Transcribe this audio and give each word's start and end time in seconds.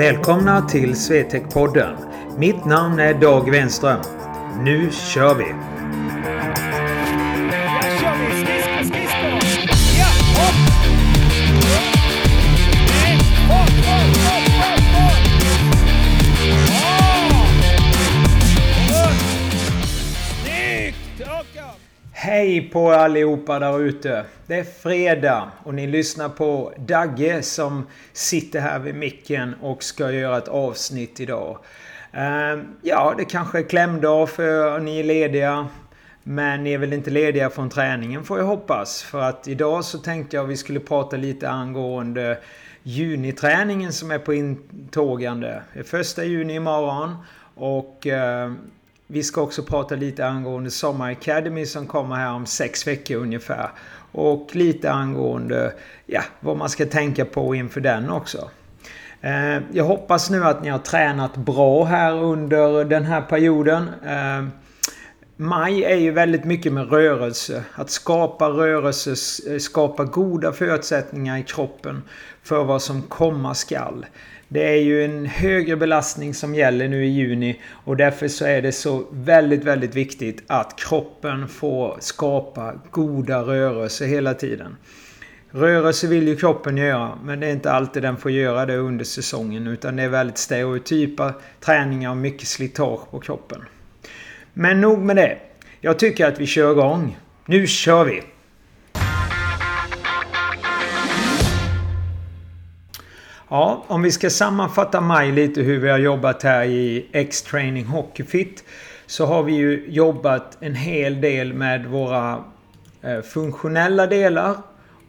Välkomna 0.00 0.68
till 0.68 0.94
Swetec-podden. 0.94 1.96
Mitt 2.36 2.64
namn 2.64 3.00
är 3.00 3.14
Dag 3.14 3.50
Wenström. 3.50 4.00
Nu 4.64 4.90
kör 4.90 5.34
vi! 5.34 5.44
Hej 22.40 22.70
på 22.70 22.92
allihopa 22.92 23.58
där 23.58 23.80
ute! 23.80 24.24
Det 24.46 24.54
är 24.54 24.64
fredag 24.64 25.50
och 25.64 25.74
ni 25.74 25.86
lyssnar 25.86 26.28
på 26.28 26.72
Dagge 26.78 27.42
som 27.42 27.86
sitter 28.12 28.60
här 28.60 28.78
vid 28.78 28.94
micken 28.94 29.54
och 29.60 29.82
ska 29.82 30.12
göra 30.12 30.38
ett 30.38 30.48
avsnitt 30.48 31.20
idag. 31.20 31.58
Ehm, 32.12 32.66
ja, 32.82 33.14
det 33.18 33.24
kanske 33.24 33.58
är 33.58 33.62
klämdag 33.62 34.30
för 34.30 34.78
ni 34.78 35.00
är 35.00 35.04
lediga. 35.04 35.68
Men 36.22 36.64
ni 36.64 36.72
är 36.72 36.78
väl 36.78 36.92
inte 36.92 37.10
lediga 37.10 37.50
från 37.50 37.70
träningen 37.70 38.24
får 38.24 38.38
jag 38.38 38.46
hoppas. 38.46 39.02
För 39.02 39.20
att 39.20 39.48
idag 39.48 39.84
så 39.84 39.98
tänkte 39.98 40.36
jag 40.36 40.44
att 40.44 40.50
vi 40.50 40.56
skulle 40.56 40.80
prata 40.80 41.16
lite 41.16 41.50
angående 41.50 42.38
juniträningen 42.82 43.92
som 43.92 44.10
är 44.10 44.18
på 44.18 44.34
intågande. 44.34 45.62
Det 45.72 45.80
är 45.80 45.84
första 45.84 46.24
juni 46.24 46.54
imorgon. 46.54 47.16
Och 47.54 48.06
ehm, 48.06 48.58
vi 49.12 49.22
ska 49.22 49.40
också 49.40 49.62
prata 49.62 49.94
lite 49.94 50.26
angående 50.26 50.70
Sommar 50.70 51.10
Academy 51.10 51.66
som 51.66 51.86
kommer 51.86 52.16
här 52.16 52.32
om 52.32 52.46
sex 52.46 52.86
veckor 52.86 53.16
ungefär. 53.16 53.70
Och 54.12 54.48
lite 54.52 54.92
angående 54.92 55.72
ja, 56.06 56.22
vad 56.40 56.56
man 56.56 56.68
ska 56.68 56.86
tänka 56.86 57.24
på 57.24 57.54
inför 57.54 57.80
den 57.80 58.10
också. 58.10 58.50
Eh, 59.20 59.62
jag 59.72 59.84
hoppas 59.84 60.30
nu 60.30 60.44
att 60.44 60.62
ni 60.62 60.68
har 60.68 60.78
tränat 60.78 61.36
bra 61.36 61.84
här 61.84 62.12
under 62.12 62.84
den 62.84 63.04
här 63.04 63.20
perioden. 63.20 63.90
Eh, 64.06 64.44
maj 65.36 65.84
är 65.84 65.96
ju 65.96 66.10
väldigt 66.10 66.44
mycket 66.44 66.72
med 66.72 66.90
rörelse. 66.90 67.64
Att 67.74 67.90
skapa 67.90 68.48
rörelse, 68.48 69.16
skapa 69.60 70.04
goda 70.04 70.52
förutsättningar 70.52 71.38
i 71.38 71.42
kroppen 71.42 72.02
för 72.42 72.64
vad 72.64 72.82
som 72.82 73.02
komma 73.02 73.54
skall. 73.54 74.06
Det 74.52 74.68
är 74.68 74.76
ju 74.76 75.04
en 75.04 75.26
högre 75.26 75.76
belastning 75.76 76.34
som 76.34 76.54
gäller 76.54 76.88
nu 76.88 77.04
i 77.04 77.08
juni 77.08 77.60
och 77.84 77.96
därför 77.96 78.28
så 78.28 78.44
är 78.44 78.62
det 78.62 78.72
så 78.72 79.06
väldigt, 79.10 79.64
väldigt 79.64 79.94
viktigt 79.94 80.42
att 80.46 80.78
kroppen 80.78 81.48
får 81.48 81.96
skapa 82.00 82.74
goda 82.90 83.42
rörelser 83.42 84.06
hela 84.06 84.34
tiden. 84.34 84.76
Rörelse 85.50 86.06
vill 86.06 86.28
ju 86.28 86.36
kroppen 86.36 86.76
göra, 86.76 87.18
men 87.24 87.40
det 87.40 87.46
är 87.46 87.52
inte 87.52 87.72
alltid 87.72 88.02
den 88.02 88.16
får 88.16 88.30
göra 88.30 88.66
det 88.66 88.76
under 88.76 89.04
säsongen 89.04 89.66
utan 89.66 89.96
det 89.96 90.02
är 90.02 90.08
väldigt 90.08 90.38
stereotypa 90.38 91.34
träningar 91.60 92.10
och 92.10 92.16
mycket 92.16 92.48
slitage 92.48 93.10
på 93.10 93.20
kroppen. 93.20 93.64
Men 94.52 94.80
nog 94.80 94.98
med 94.98 95.16
det. 95.16 95.38
Jag 95.80 95.98
tycker 95.98 96.26
att 96.26 96.40
vi 96.40 96.46
kör 96.46 96.72
igång. 96.72 97.18
Nu 97.46 97.66
kör 97.66 98.04
vi! 98.04 98.22
Ja, 103.52 103.84
om 103.86 104.02
vi 104.02 104.12
ska 104.12 104.30
sammanfatta 104.30 105.00
maj 105.00 105.32
lite 105.32 105.60
hur 105.60 105.78
vi 105.78 105.90
har 105.90 105.98
jobbat 105.98 106.42
här 106.42 106.64
i 106.64 107.06
X-Training 107.12 107.84
Hockeyfit. 107.84 108.64
Så 109.06 109.26
har 109.26 109.42
vi 109.42 109.52
ju 109.52 109.86
jobbat 109.88 110.56
en 110.60 110.74
hel 110.74 111.20
del 111.20 111.52
med 111.52 111.86
våra 111.86 112.44
eh, 113.02 113.20
funktionella 113.20 114.06
delar. 114.06 114.56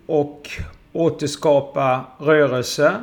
Och 0.05 0.49
återskapa 0.93 2.05
rörelse. 2.17 2.93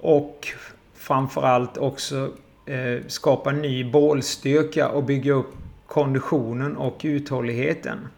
Och 0.00 0.48
framförallt 0.94 1.78
också 1.78 2.30
eh, 2.66 3.06
skapa 3.06 3.52
ny 3.52 3.90
bålstyrka 3.90 4.88
och 4.88 5.04
bygga 5.04 5.32
upp 5.32 5.54
konditionen 5.86 6.76
och 6.76 7.00
uthålligheten. 7.02 8.08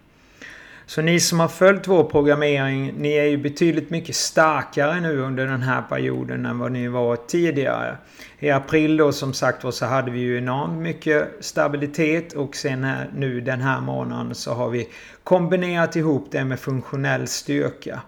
Så 0.88 1.02
ni 1.02 1.20
som 1.20 1.40
har 1.40 1.48
följt 1.48 1.88
vår 1.88 2.04
programmering, 2.04 2.94
ni 2.96 3.12
är 3.12 3.24
ju 3.24 3.36
betydligt 3.36 3.90
mycket 3.90 4.16
starkare 4.16 5.00
nu 5.00 5.18
under 5.18 5.46
den 5.46 5.62
här 5.62 5.82
perioden 5.82 6.46
än 6.46 6.58
vad 6.58 6.72
ni 6.72 6.88
var 6.88 7.16
tidigare. 7.16 7.96
I 8.38 8.50
april 8.50 8.96
då 8.96 9.12
som 9.12 9.32
sagt 9.32 9.64
var 9.64 9.70
så 9.70 9.86
hade 9.86 10.10
vi 10.10 10.18
ju 10.18 10.38
enormt 10.38 10.82
mycket 10.82 11.28
stabilitet 11.40 12.32
och 12.32 12.56
sen 12.56 12.84
här, 12.84 13.10
nu 13.14 13.40
den 13.40 13.60
här 13.60 13.80
månaden 13.80 14.34
så 14.34 14.52
har 14.52 14.70
vi 14.70 14.88
kombinerat 15.24 15.96
ihop 15.96 16.28
det 16.30 16.44
med 16.44 16.60
funktionell 16.60 17.26
styrka. 17.26 18.00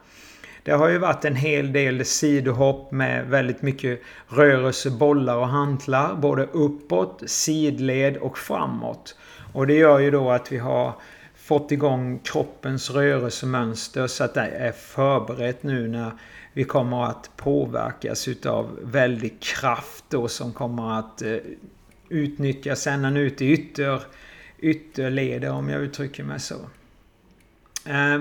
Det 0.62 0.72
har 0.72 0.88
ju 0.88 0.98
varit 0.98 1.24
en 1.24 1.36
hel 1.36 1.72
del 1.72 2.04
sidohopp 2.04 2.92
med 2.92 3.26
väldigt 3.26 3.62
mycket 3.62 4.00
rörelse, 4.28 4.90
bollar 4.90 5.36
och 5.36 5.48
hantlar. 5.48 6.14
Både 6.14 6.42
uppåt, 6.42 7.22
sidled 7.26 8.16
och 8.16 8.38
framåt. 8.38 9.16
Och 9.52 9.66
det 9.66 9.74
gör 9.74 9.98
ju 9.98 10.10
då 10.10 10.30
att 10.30 10.52
vi 10.52 10.58
har 10.58 10.92
fått 11.50 11.72
igång 11.72 12.18
kroppens 12.18 12.90
rörelsemönster 12.90 14.06
så 14.06 14.24
att 14.24 14.34
det 14.34 14.40
är 14.40 14.72
förberett 14.72 15.62
nu 15.62 15.88
när 15.88 16.10
vi 16.52 16.64
kommer 16.64 17.04
att 17.04 17.30
påverkas 17.36 18.28
utav 18.28 18.78
väldig 18.82 19.40
kraft 19.40 20.04
då 20.08 20.28
som 20.28 20.52
kommer 20.52 20.98
att 20.98 21.22
eh, 21.22 21.36
utnyttjas 22.08 22.86
ända 22.86 23.20
ut 23.20 23.42
i 23.42 23.52
ytter, 23.52 24.02
ytterleder 24.58 25.50
om 25.50 25.68
jag 25.68 25.82
uttrycker 25.82 26.24
mig 26.24 26.40
så. 26.40 26.54
Eh, 27.86 28.20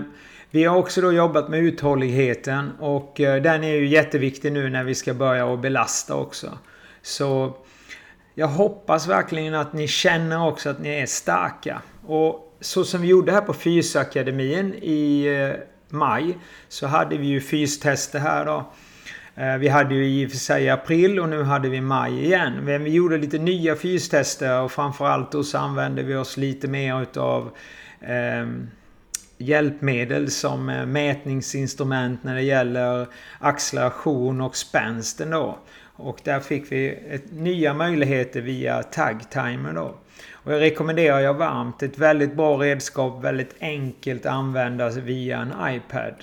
vi 0.51 0.63
har 0.63 0.78
också 0.78 1.01
då 1.01 1.12
jobbat 1.12 1.50
med 1.50 1.59
uthålligheten 1.59 2.72
och 2.79 3.19
eh, 3.19 3.41
den 3.41 3.63
är 3.63 3.75
ju 3.75 3.88
jätteviktig 3.88 4.51
nu 4.51 4.69
när 4.69 4.84
vi 4.84 4.95
ska 4.95 5.13
börja 5.13 5.53
att 5.53 5.59
belasta 5.59 6.16
också. 6.16 6.57
Så 7.01 7.57
jag 8.34 8.47
hoppas 8.47 9.07
verkligen 9.07 9.53
att 9.53 9.73
ni 9.73 9.88
känner 9.88 10.47
också 10.47 10.69
att 10.69 10.79
ni 10.79 10.89
är 10.89 11.06
starka. 11.06 11.81
Och 12.06 12.45
så 12.62 12.84
som 12.84 13.02
vi 13.02 13.08
gjorde 13.08 13.31
här 13.31 13.42
på 13.42 13.53
Fysakademin 13.53 14.74
i 14.81 15.25
eh, 15.25 15.64
maj 15.90 16.38
så 16.68 16.88
hade 16.88 17.18
vi 17.18 17.28
ju 17.28 17.42
fystester 17.42 18.20
här 18.20 18.46
då. 18.46 18.74
Eh, 19.36 19.58
vi 19.58 19.68
hade 19.68 19.96
ju 19.96 20.06
i 20.06 20.28
och 20.28 20.31
för 20.31 20.38
sig 20.38 20.64
i 20.64 20.69
april 20.69 21.19
och 21.19 21.30
nu 21.30 21.44
hade 21.44 21.69
vi 21.69 21.81
maj 21.81 22.25
igen. 22.25 22.53
Men 22.64 22.84
vi 22.84 22.90
gjorde 22.90 23.18
lite 23.18 23.38
nya 23.38 23.75
fystester 23.75 24.62
och 24.62 24.72
framförallt 24.72 25.31
då 25.31 25.44
så 25.44 25.58
använde 25.58 26.03
vi 26.03 26.16
oss 26.16 26.38
lite 26.38 26.68
mer 26.68 27.02
utav 27.02 27.50
eh, 28.02 28.48
hjälpmedel 29.38 30.31
som 30.31 30.69
eh, 30.69 30.86
mätningsinstrument 30.86 32.24
när 32.24 32.36
det 32.36 32.42
gäller 32.42 33.08
acceleration 33.40 34.42
och 34.42 34.56
spänsten 34.56 35.30
då. 35.30 35.59
Och 35.96 36.19
där 36.24 36.40
fick 36.40 36.72
vi 36.72 36.90
ett, 37.09 37.31
nya 37.31 37.74
möjligheter 37.74 38.42
via 38.42 38.84
Tag 38.84 39.30
Timer 39.30 39.74
då. 39.74 39.96
Och 40.50 40.56
jag 40.56 40.62
rekommenderar 40.62 41.20
jag 41.20 41.34
varmt. 41.34 41.84
Ett 41.84 41.98
väldigt 41.98 42.36
bra 42.36 42.58
redskap, 42.58 43.24
väldigt 43.24 43.56
enkelt 43.60 44.26
att 44.26 44.32
använda 44.32 44.90
via 44.90 45.38
en 45.40 45.76
iPad. 45.76 46.14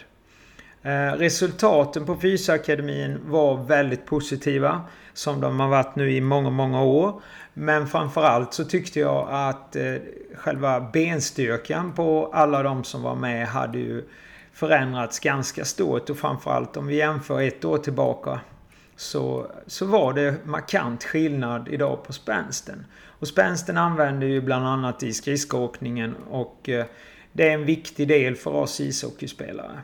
Eh, 0.83 1.19
resultaten 1.19 2.07
på 2.07 2.17
Fysakademin 2.17 3.19
var 3.27 3.65
väldigt 3.65 4.07
positiva. 4.07 4.81
Som 5.13 5.41
de 5.41 5.61
har 5.61 5.69
varit 5.69 5.97
nu 5.97 6.13
i 6.13 6.21
många, 6.21 6.51
många 6.51 6.83
år. 6.83 7.21
Men 7.55 7.87
framförallt 7.87 8.55
så 8.55 8.65
tyckte 8.65 9.01
jag 9.01 9.29
att 9.31 9.77
eh, 9.77 9.95
själva 10.35 10.81
benstyrkan 10.81 11.93
på 11.93 12.31
alla 12.33 12.63
de 12.63 12.85
som 12.85 13.03
var 13.03 13.15
med 13.15 13.47
hade 13.47 13.79
ju 13.79 14.05
förändrats 14.53 15.19
ganska 15.19 15.65
stort. 15.65 16.11
Och 16.11 16.17
framförallt 16.17 16.77
om 16.77 16.87
vi 16.87 16.97
jämför 16.97 17.43
ett 17.43 17.65
år 17.65 17.79
tillbaka 17.79 18.41
så, 18.97 19.51
så 19.67 19.87
var 19.87 20.13
det 20.13 20.47
markant 20.47 21.05
skillnad 21.05 21.69
idag 21.69 22.05
på 22.05 22.13
spänsten. 22.13 22.87
Och 23.19 23.29
spänsten 23.29 23.77
använder 23.77 24.27
ju 24.27 24.41
bland 24.41 24.67
annat 24.67 25.03
i 25.03 25.13
skridskoåkningen 25.13 26.15
och 26.31 26.69
eh, 26.69 26.85
det 27.33 27.49
är 27.49 27.55
en 27.55 27.65
viktig 27.65 28.09
del 28.09 28.37
för 28.37 28.51
oss 28.51 28.81
ishockeyspelare. 28.81 29.81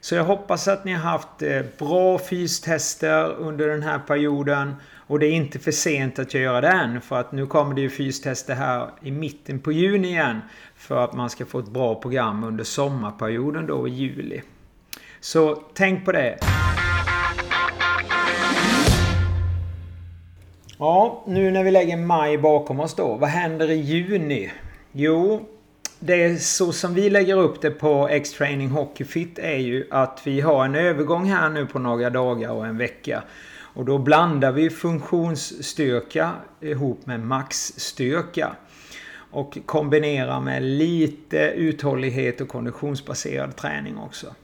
Så 0.00 0.14
jag 0.14 0.24
hoppas 0.24 0.68
att 0.68 0.84
ni 0.84 0.92
har 0.92 1.10
haft 1.10 1.42
eh, 1.42 1.62
bra 1.78 2.18
fystester 2.18 3.34
under 3.34 3.68
den 3.68 3.82
här 3.82 3.98
perioden. 3.98 4.74
Och 5.06 5.18
det 5.18 5.26
är 5.26 5.32
inte 5.32 5.58
för 5.58 5.70
sent 5.70 6.18
att 6.18 6.34
göra 6.34 6.60
det 6.60 6.68
än. 6.68 7.00
För 7.00 7.20
att 7.20 7.32
nu 7.32 7.46
kommer 7.46 7.74
det 7.74 7.80
ju 7.80 7.90
fystester 7.90 8.54
här 8.54 8.90
i 9.02 9.10
mitten 9.10 9.60
på 9.60 9.72
juni 9.72 10.08
igen. 10.08 10.40
För 10.76 11.04
att 11.04 11.12
man 11.12 11.30
ska 11.30 11.46
få 11.46 11.58
ett 11.58 11.68
bra 11.68 11.94
program 11.94 12.44
under 12.44 12.64
sommarperioden 12.64 13.66
då 13.66 13.88
i 13.88 13.90
juli. 13.90 14.42
Så 15.20 15.62
tänk 15.74 16.04
på 16.04 16.12
det. 16.12 16.38
Ja, 20.84 21.22
nu 21.26 21.50
när 21.50 21.64
vi 21.64 21.70
lägger 21.70 21.96
maj 21.96 22.38
bakom 22.38 22.80
oss 22.80 22.94
då. 22.94 23.16
Vad 23.16 23.30
händer 23.30 23.70
i 23.70 23.74
juni? 23.74 24.50
Jo, 24.92 25.48
det 25.98 26.24
är 26.24 26.36
så 26.36 26.72
som 26.72 26.94
vi 26.94 27.10
lägger 27.10 27.38
upp 27.38 27.60
det 27.60 27.70
på 27.70 28.08
X-Training 28.08 28.68
Hockey 28.68 29.04
Fit 29.04 29.38
är 29.38 29.56
ju 29.56 29.86
att 29.90 30.20
vi 30.24 30.40
har 30.40 30.64
en 30.64 30.74
övergång 30.74 31.24
här 31.24 31.48
nu 31.48 31.66
på 31.66 31.78
några 31.78 32.10
dagar 32.10 32.50
och 32.50 32.66
en 32.66 32.78
vecka. 32.78 33.22
Och 33.74 33.84
då 33.84 33.98
blandar 33.98 34.52
vi 34.52 34.70
funktionsstyrka 34.70 36.30
ihop 36.60 37.06
med 37.06 37.20
maxstyrka. 37.20 38.56
Och 39.30 39.58
kombinerar 39.66 40.40
med 40.40 40.62
lite 40.62 41.38
uthållighet 41.38 42.40
och 42.40 42.48
konditionsbaserad 42.48 43.56
träning 43.56 43.98
också. 43.98 44.34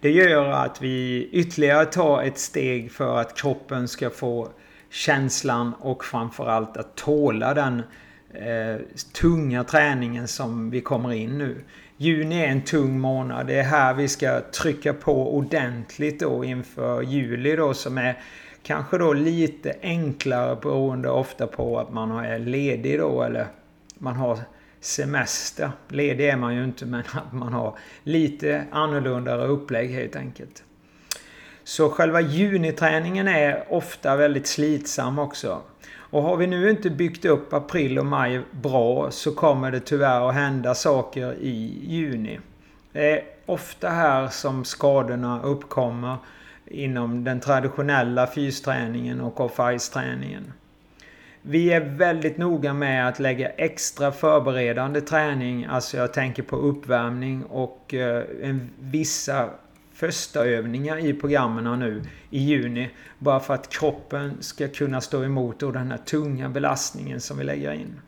Det 0.00 0.10
gör 0.10 0.48
att 0.48 0.82
vi 0.82 1.28
ytterligare 1.32 1.84
tar 1.84 2.22
ett 2.22 2.38
steg 2.38 2.92
för 2.92 3.18
att 3.18 3.36
kroppen 3.36 3.88
ska 3.88 4.10
få 4.10 4.48
känslan 4.92 5.74
och 5.80 6.04
framförallt 6.04 6.76
att 6.76 6.96
tåla 6.96 7.54
den 7.54 7.82
eh, 8.34 8.80
tunga 9.12 9.64
träningen 9.64 10.28
som 10.28 10.70
vi 10.70 10.80
kommer 10.80 11.12
in 11.12 11.38
nu. 11.38 11.64
Juni 11.96 12.40
är 12.40 12.46
en 12.46 12.62
tung 12.62 13.00
månad. 13.00 13.46
Det 13.46 13.54
är 13.54 13.62
här 13.62 13.94
vi 13.94 14.08
ska 14.08 14.40
trycka 14.40 14.94
på 14.94 15.36
ordentligt 15.36 16.20
då 16.20 16.44
inför 16.44 17.02
juli 17.02 17.56
då 17.56 17.74
som 17.74 17.98
är 17.98 18.18
kanske 18.62 18.98
då 18.98 19.12
lite 19.12 19.74
enklare 19.82 20.56
beroende 20.62 21.10
ofta 21.10 21.46
på 21.46 21.78
att 21.78 21.92
man 21.92 22.10
är 22.10 22.38
ledig 22.38 22.98
då 22.98 23.22
eller 23.22 23.46
man 23.98 24.16
har 24.16 24.38
semester. 24.80 25.70
Ledig 25.88 26.28
är 26.28 26.36
man 26.36 26.54
ju 26.54 26.64
inte 26.64 26.86
men 26.86 27.00
att 27.12 27.32
man 27.32 27.52
har 27.52 27.78
lite 28.02 28.64
annorlunda 28.70 29.44
upplägg 29.44 29.90
helt 29.90 30.16
enkelt. 30.16 30.64
Så 31.64 31.90
själva 31.90 32.20
juniträningen 32.20 33.28
är 33.28 33.64
ofta 33.68 34.16
väldigt 34.16 34.46
slitsam 34.46 35.18
också. 35.18 35.62
Och 35.94 36.22
har 36.22 36.36
vi 36.36 36.46
nu 36.46 36.70
inte 36.70 36.90
byggt 36.90 37.24
upp 37.24 37.52
april 37.52 37.98
och 37.98 38.06
maj 38.06 38.40
bra 38.50 39.10
så 39.10 39.34
kommer 39.34 39.70
det 39.70 39.80
tyvärr 39.80 40.28
att 40.28 40.34
hända 40.34 40.74
saker 40.74 41.34
i 41.40 41.84
juni. 41.86 42.40
Det 42.92 43.12
är 43.12 43.24
ofta 43.46 43.88
här 43.88 44.28
som 44.28 44.64
skadorna 44.64 45.42
uppkommer 45.42 46.16
inom 46.66 47.24
den 47.24 47.40
traditionella 47.40 48.26
fysträningen 48.26 49.20
och 49.20 49.40
off-ice-träningen. 49.40 50.52
Vi 51.42 51.72
är 51.72 51.80
väldigt 51.80 52.38
noga 52.38 52.74
med 52.74 53.08
att 53.08 53.18
lägga 53.18 53.48
extra 53.48 54.12
förberedande 54.12 55.00
träning, 55.00 55.64
alltså 55.64 55.96
jag 55.96 56.12
tänker 56.12 56.42
på 56.42 56.56
uppvärmning 56.56 57.44
och 57.44 57.94
eh, 57.94 58.24
en 58.42 58.70
vissa 58.78 59.50
första 60.02 60.44
övningar 60.44 61.06
i 61.06 61.14
programmen 61.14 61.78
nu 61.78 62.02
i 62.30 62.38
juni. 62.38 62.90
Bara 63.18 63.40
för 63.40 63.54
att 63.54 63.68
kroppen 63.68 64.36
ska 64.40 64.68
kunna 64.68 65.00
stå 65.00 65.24
emot 65.24 65.60
då 65.60 65.70
den 65.70 65.90
här 65.90 65.98
tunga 65.98 66.48
belastningen 66.48 67.20
som 67.20 67.38
vi 67.38 67.44
lägger 67.44 67.72
in. 67.72 68.00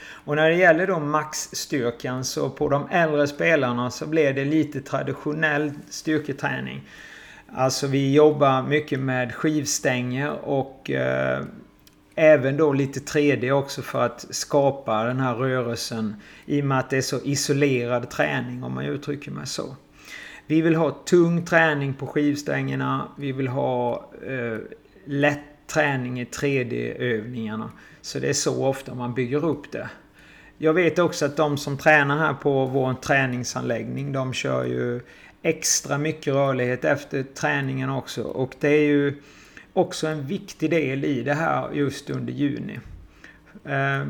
Och 0.00 0.36
när 0.36 0.50
det 0.50 0.56
gäller 0.56 0.86
då 0.86 0.98
maxstyrkan 0.98 2.24
så 2.24 2.50
på 2.50 2.68
de 2.68 2.88
äldre 2.90 3.26
spelarna 3.26 3.90
så 3.90 4.06
blir 4.06 4.32
det 4.32 4.44
lite 4.44 4.80
traditionell 4.80 5.72
styrketräning. 5.90 6.82
Alltså 7.52 7.86
vi 7.86 8.14
jobbar 8.14 8.62
mycket 8.62 9.00
med 9.00 9.34
skivstänger 9.34 10.30
och 10.30 10.90
eh, 10.90 11.44
även 12.14 12.56
då 12.56 12.72
lite 12.72 13.00
3D 13.00 13.50
också 13.50 13.82
för 13.82 14.02
att 14.02 14.26
skapa 14.30 15.04
den 15.04 15.20
här 15.20 15.34
rörelsen. 15.34 16.16
I 16.46 16.62
och 16.62 16.66
med 16.66 16.78
att 16.78 16.90
det 16.90 16.96
är 16.96 17.02
så 17.02 17.20
isolerad 17.24 18.10
träning 18.10 18.64
om 18.64 18.74
man 18.74 18.84
uttrycker 18.84 19.30
mig 19.30 19.46
så. 19.46 19.76
Vi 20.50 20.60
vill 20.60 20.74
ha 20.74 20.90
tung 20.90 21.44
träning 21.44 21.94
på 21.94 22.06
skivstängerna. 22.06 23.08
Vi 23.18 23.32
vill 23.32 23.48
ha 23.48 24.10
eh, 24.26 24.58
lätt 25.04 25.44
träning 25.66 26.20
i 26.20 26.24
3D-övningarna. 26.24 27.70
Så 28.00 28.18
det 28.18 28.28
är 28.28 28.32
så 28.32 28.66
ofta 28.66 28.94
man 28.94 29.14
bygger 29.14 29.44
upp 29.44 29.72
det. 29.72 29.90
Jag 30.58 30.72
vet 30.72 30.98
också 30.98 31.26
att 31.26 31.36
de 31.36 31.58
som 31.58 31.78
tränar 31.78 32.18
här 32.18 32.34
på 32.34 32.66
vår 32.66 32.94
träningsanläggning, 32.94 34.12
de 34.12 34.32
kör 34.32 34.64
ju 34.64 35.00
extra 35.42 35.98
mycket 35.98 36.34
rörlighet 36.34 36.84
efter 36.84 37.22
träningen 37.22 37.90
också. 37.90 38.22
Och 38.22 38.54
det 38.60 38.68
är 38.68 38.84
ju 38.84 39.22
också 39.72 40.06
en 40.06 40.26
viktig 40.26 40.70
del 40.70 41.04
i 41.04 41.22
det 41.22 41.34
här 41.34 41.72
just 41.72 42.10
under 42.10 42.32
juni. 42.32 42.78
Eh, 43.64 44.06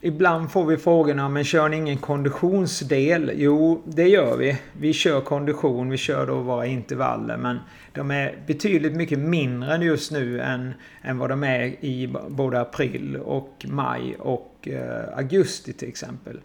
Ibland 0.00 0.50
får 0.50 0.66
vi 0.66 0.76
frågorna, 0.76 1.28
men 1.28 1.44
kör 1.44 1.68
ni 1.68 1.76
ingen 1.76 1.98
konditionsdel? 1.98 3.32
Jo, 3.34 3.82
det 3.84 4.08
gör 4.08 4.36
vi. 4.36 4.58
Vi 4.72 4.92
kör 4.92 5.20
kondition, 5.20 5.90
vi 5.90 5.96
kör 5.96 6.26
då 6.26 6.40
våra 6.40 6.66
intervaller, 6.66 7.36
men 7.36 7.58
de 7.92 8.10
är 8.10 8.38
betydligt 8.46 8.96
mycket 8.96 9.18
mindre 9.18 9.76
just 9.76 10.12
nu 10.12 10.40
än, 10.40 10.74
än 11.02 11.18
vad 11.18 11.30
de 11.30 11.44
är 11.44 11.84
i 11.84 12.14
både 12.28 12.60
april 12.60 13.16
och 13.16 13.66
maj 13.68 14.16
och 14.18 14.68
eh, 14.68 15.18
augusti 15.18 15.72
till 15.72 15.88
exempel. 15.88 16.40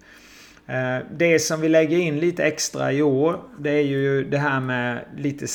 Eh, 0.68 1.06
det 1.12 1.40
som 1.40 1.62
vi 1.62 1.69
lägger 1.69 1.98
in 1.98 2.19
lite 2.19 2.44
extra 2.46 2.92
i 2.92 3.02
år, 3.02 3.40
det 3.60 3.69
är 3.69 3.84
ju 3.84 4.24
det 4.24 4.38
här 4.38 4.60
med 4.60 5.06
lite, 5.18 5.46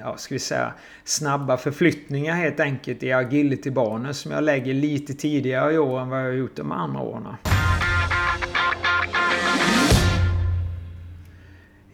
ja, 0.00 0.16
ska 0.16 0.34
vi 0.34 0.38
säga, 0.38 0.72
snabba 1.04 1.56
förflyttningar 1.56 2.34
helt 2.34 2.60
enkelt 2.60 3.02
i 3.02 3.12
agility-banor 3.12 4.12
som 4.12 4.32
jag 4.32 4.44
lägger 4.44 4.74
lite 4.74 5.14
tidigare 5.14 5.74
i 5.74 5.78
år 5.78 6.00
än 6.00 6.08
vad 6.08 6.20
jag 6.20 6.24
har 6.24 6.32
gjort 6.32 6.56
de 6.56 6.72
andra 6.72 7.00
åren. 7.00 7.26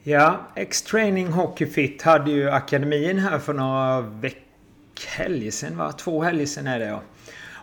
Ja, 0.02 0.40
X-Training 0.54 1.28
Hockey 1.28 1.66
Fit 1.66 2.02
hade 2.02 2.30
ju 2.30 2.50
akademin 2.50 3.18
här 3.18 3.38
för 3.38 3.52
några 3.52 4.00
veckor, 4.00 4.42
helger 5.06 5.50
sedan 5.50 5.76
va? 5.76 5.92
Två 5.92 6.22
helger 6.22 6.46
sedan 6.46 6.66
är 6.66 6.78
det 6.78 6.86
ja. 6.86 7.02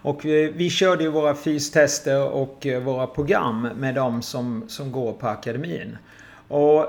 Och 0.01 0.25
eh, 0.25 0.51
vi, 0.53 0.69
körde 0.69 1.03
ju 1.03 1.09
våra 1.09 1.35
fystester 1.35 2.23
och 2.23 2.65
eh, 2.65 2.81
våra 2.81 3.07
program 3.07 3.61
med 3.61 3.95
de 3.95 4.21
som, 4.21 4.63
som 4.67 4.91
går 4.91 5.13
på 5.13 5.27
akademin. 5.27 5.97
Och 6.47 6.85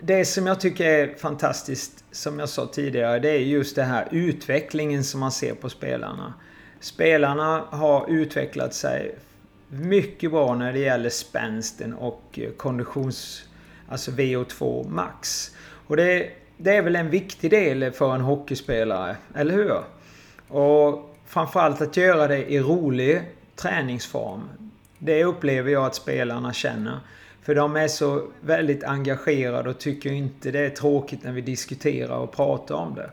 det 0.00 0.24
som 0.24 0.46
jag 0.46 0.60
tycker 0.60 0.84
är 0.84 1.14
fantastiskt, 1.14 2.04
som 2.10 2.38
jag 2.38 2.48
sa 2.48 2.66
tidigare, 2.66 3.18
det 3.18 3.30
är 3.30 3.38
just 3.38 3.76
den 3.76 3.88
här 3.88 4.08
utvecklingen 4.10 5.04
som 5.04 5.20
man 5.20 5.32
ser 5.32 5.54
på 5.54 5.68
spelarna. 5.68 6.34
Spelarna 6.80 7.64
har 7.70 8.10
utvecklat 8.10 8.74
sig 8.74 9.14
mycket 9.68 10.30
bra 10.30 10.54
när 10.54 10.72
det 10.72 10.78
gäller 10.78 11.10
spänsten 11.10 11.94
och 11.94 12.22
eh, 12.32 12.50
konditions... 12.50 13.44
Alltså 13.90 14.10
VO2 14.10 14.88
max. 14.88 15.50
Och 15.86 15.96
det, 15.96 16.30
det 16.56 16.76
är 16.76 16.82
väl 16.82 16.96
en 16.96 17.10
viktig 17.10 17.50
del 17.50 17.92
för 17.92 18.14
en 18.14 18.20
hockeyspelare, 18.20 19.16
eller 19.34 19.54
hur? 19.54 19.82
Och 20.48 21.07
framförallt 21.28 21.80
att 21.80 21.96
göra 21.96 22.28
det 22.28 22.52
i 22.52 22.60
rolig 22.60 23.22
träningsform. 23.56 24.42
Det 24.98 25.24
upplever 25.24 25.70
jag 25.70 25.84
att 25.84 25.94
spelarna 25.94 26.52
känner. 26.52 27.00
För 27.42 27.54
de 27.54 27.76
är 27.76 27.88
så 27.88 28.28
väldigt 28.40 28.84
engagerade 28.84 29.70
och 29.70 29.78
tycker 29.78 30.12
inte 30.12 30.50
det 30.50 30.58
är 30.58 30.70
tråkigt 30.70 31.24
när 31.24 31.32
vi 31.32 31.40
diskuterar 31.40 32.16
och 32.16 32.32
pratar 32.32 32.74
om 32.74 32.94
det. 32.94 33.10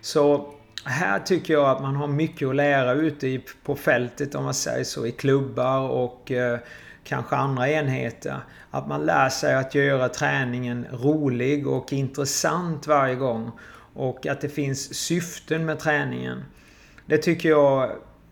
Så 0.00 0.52
här 0.84 1.18
tycker 1.18 1.54
jag 1.54 1.70
att 1.70 1.82
man 1.82 1.96
har 1.96 2.06
mycket 2.06 2.48
att 2.48 2.56
lära 2.56 2.92
ute 2.92 3.40
på 3.64 3.76
fältet 3.76 4.34
om 4.34 4.44
man 4.44 4.54
säger 4.54 4.84
så. 4.84 5.06
I 5.06 5.12
klubbar 5.12 5.80
och 5.80 6.30
eh, 6.30 6.58
kanske 7.04 7.36
andra 7.36 7.68
enheter. 7.68 8.36
Att 8.70 8.88
man 8.88 9.06
lär 9.06 9.28
sig 9.28 9.54
att 9.54 9.74
göra 9.74 10.08
träningen 10.08 10.86
rolig 10.92 11.66
och 11.66 11.92
intressant 11.92 12.86
varje 12.86 13.14
gång. 13.14 13.50
Och 13.94 14.26
att 14.26 14.40
det 14.40 14.48
finns 14.48 14.94
syften 14.94 15.64
med 15.64 15.78
träningen. 15.78 16.44
Det 17.06 17.18
tycker 17.18 17.48
jag 17.48 17.82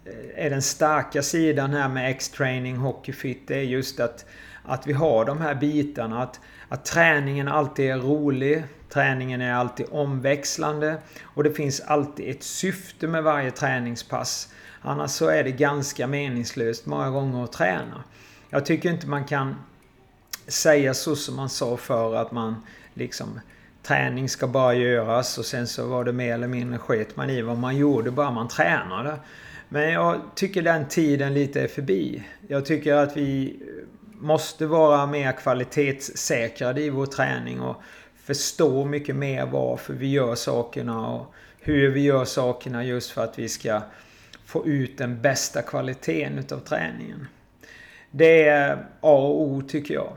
eh, 0.04 0.44
är 0.44 0.50
den 0.50 0.62
starka 0.62 1.22
sidan 1.22 1.70
här 1.70 1.88
med 1.88 2.10
X-training 2.10 2.76
Hockey 2.76 3.12
Fit. 3.12 3.42
Det 3.46 3.56
är 3.56 3.62
just 3.62 4.00
att, 4.00 4.24
att 4.64 4.86
vi 4.86 4.92
har 4.92 5.24
de 5.24 5.40
här 5.40 5.54
bitarna. 5.54 6.22
Att, 6.22 6.40
att 6.68 6.84
träningen 6.84 7.48
alltid 7.48 7.90
är 7.90 7.98
rolig. 7.98 8.64
Träningen 8.88 9.40
är 9.40 9.54
alltid 9.54 9.86
omväxlande. 9.90 10.96
Och 11.22 11.44
det 11.44 11.52
finns 11.52 11.80
alltid 11.80 12.30
ett 12.30 12.42
syfte 12.42 13.06
med 13.06 13.22
varje 13.22 13.50
träningspass. 13.50 14.48
Annars 14.80 15.10
så 15.10 15.28
är 15.28 15.44
det 15.44 15.50
ganska 15.50 16.06
meningslöst 16.06 16.86
många 16.86 17.10
gånger 17.10 17.44
att 17.44 17.52
träna. 17.52 18.04
Jag 18.50 18.66
tycker 18.66 18.90
inte 18.90 19.06
man 19.06 19.24
kan 19.24 19.54
säga 20.46 20.94
så 20.94 21.16
som 21.16 21.36
man 21.36 21.48
sa 21.48 21.76
förr 21.76 22.14
att 22.16 22.32
man 22.32 22.66
liksom 22.94 23.40
träning 23.82 24.28
ska 24.28 24.46
bara 24.46 24.74
göras 24.74 25.38
och 25.38 25.44
sen 25.44 25.66
så 25.66 25.86
var 25.86 26.04
det 26.04 26.12
mer 26.12 26.34
eller 26.34 26.48
mindre 26.48 26.78
sket 26.78 27.16
man 27.16 27.30
i 27.30 27.42
vad 27.42 27.58
man 27.58 27.76
gjorde 27.76 28.10
bara 28.10 28.30
man 28.30 28.48
tränade. 28.48 29.16
Men 29.68 29.92
jag 29.92 30.20
tycker 30.34 30.62
den 30.62 30.88
tiden 30.88 31.34
lite 31.34 31.60
är 31.60 31.68
förbi. 31.68 32.22
Jag 32.48 32.66
tycker 32.66 32.94
att 32.94 33.16
vi 33.16 33.60
måste 34.20 34.66
vara 34.66 35.06
mer 35.06 35.32
kvalitetssäkrade 35.32 36.82
i 36.82 36.90
vår 36.90 37.06
träning 37.06 37.60
och 37.60 37.76
förstå 38.24 38.84
mycket 38.84 39.16
mer 39.16 39.46
varför 39.46 39.94
vi 39.94 40.10
gör 40.10 40.34
sakerna 40.34 41.08
och 41.08 41.34
hur 41.60 41.90
vi 41.90 42.00
gör 42.00 42.24
sakerna 42.24 42.84
just 42.84 43.10
för 43.10 43.24
att 43.24 43.38
vi 43.38 43.48
ska 43.48 43.80
få 44.46 44.66
ut 44.66 44.98
den 44.98 45.22
bästa 45.22 45.62
kvaliteten 45.62 46.38
utav 46.38 46.58
träningen. 46.58 47.26
Det 48.10 48.48
är 48.48 48.72
A 49.00 49.16
och 49.16 49.40
O 49.40 49.62
tycker 49.68 49.94
jag. 49.94 50.12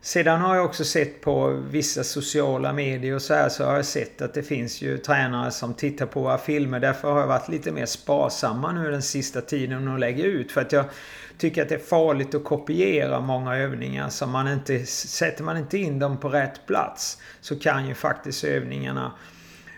Sedan 0.00 0.40
har 0.40 0.56
jag 0.56 0.64
också 0.64 0.84
sett 0.84 1.20
på 1.20 1.48
vissa 1.70 2.04
sociala 2.04 2.72
medier 2.72 3.14
och 3.14 3.22
så 3.22 3.34
här 3.34 3.48
så 3.48 3.64
har 3.64 3.76
jag 3.76 3.84
sett 3.84 4.22
att 4.22 4.34
det 4.34 4.42
finns 4.42 4.82
ju 4.82 4.98
tränare 4.98 5.50
som 5.50 5.74
tittar 5.74 6.06
på 6.06 6.20
våra 6.20 6.38
filmer. 6.38 6.80
Därför 6.80 7.12
har 7.12 7.20
jag 7.20 7.26
varit 7.26 7.48
lite 7.48 7.72
mer 7.72 7.86
sparsamma 7.86 8.72
nu 8.72 8.90
den 8.90 9.02
sista 9.02 9.40
tiden 9.40 9.88
och 9.88 9.98
lägger 9.98 10.24
ut. 10.24 10.52
För 10.52 10.60
att 10.60 10.72
jag 10.72 10.84
tycker 11.38 11.62
att 11.62 11.68
det 11.68 11.74
är 11.74 11.78
farligt 11.78 12.34
att 12.34 12.44
kopiera 12.44 13.20
många 13.20 13.56
övningar. 13.56 14.08
Så 14.08 14.26
man 14.26 14.48
inte, 14.48 14.86
sätter 14.86 15.44
man 15.44 15.56
inte 15.56 15.78
in 15.78 15.98
dem 15.98 16.16
på 16.16 16.28
rätt 16.28 16.66
plats 16.66 17.18
så 17.40 17.58
kan 17.58 17.88
ju 17.88 17.94
faktiskt 17.94 18.44
övningarna 18.44 19.12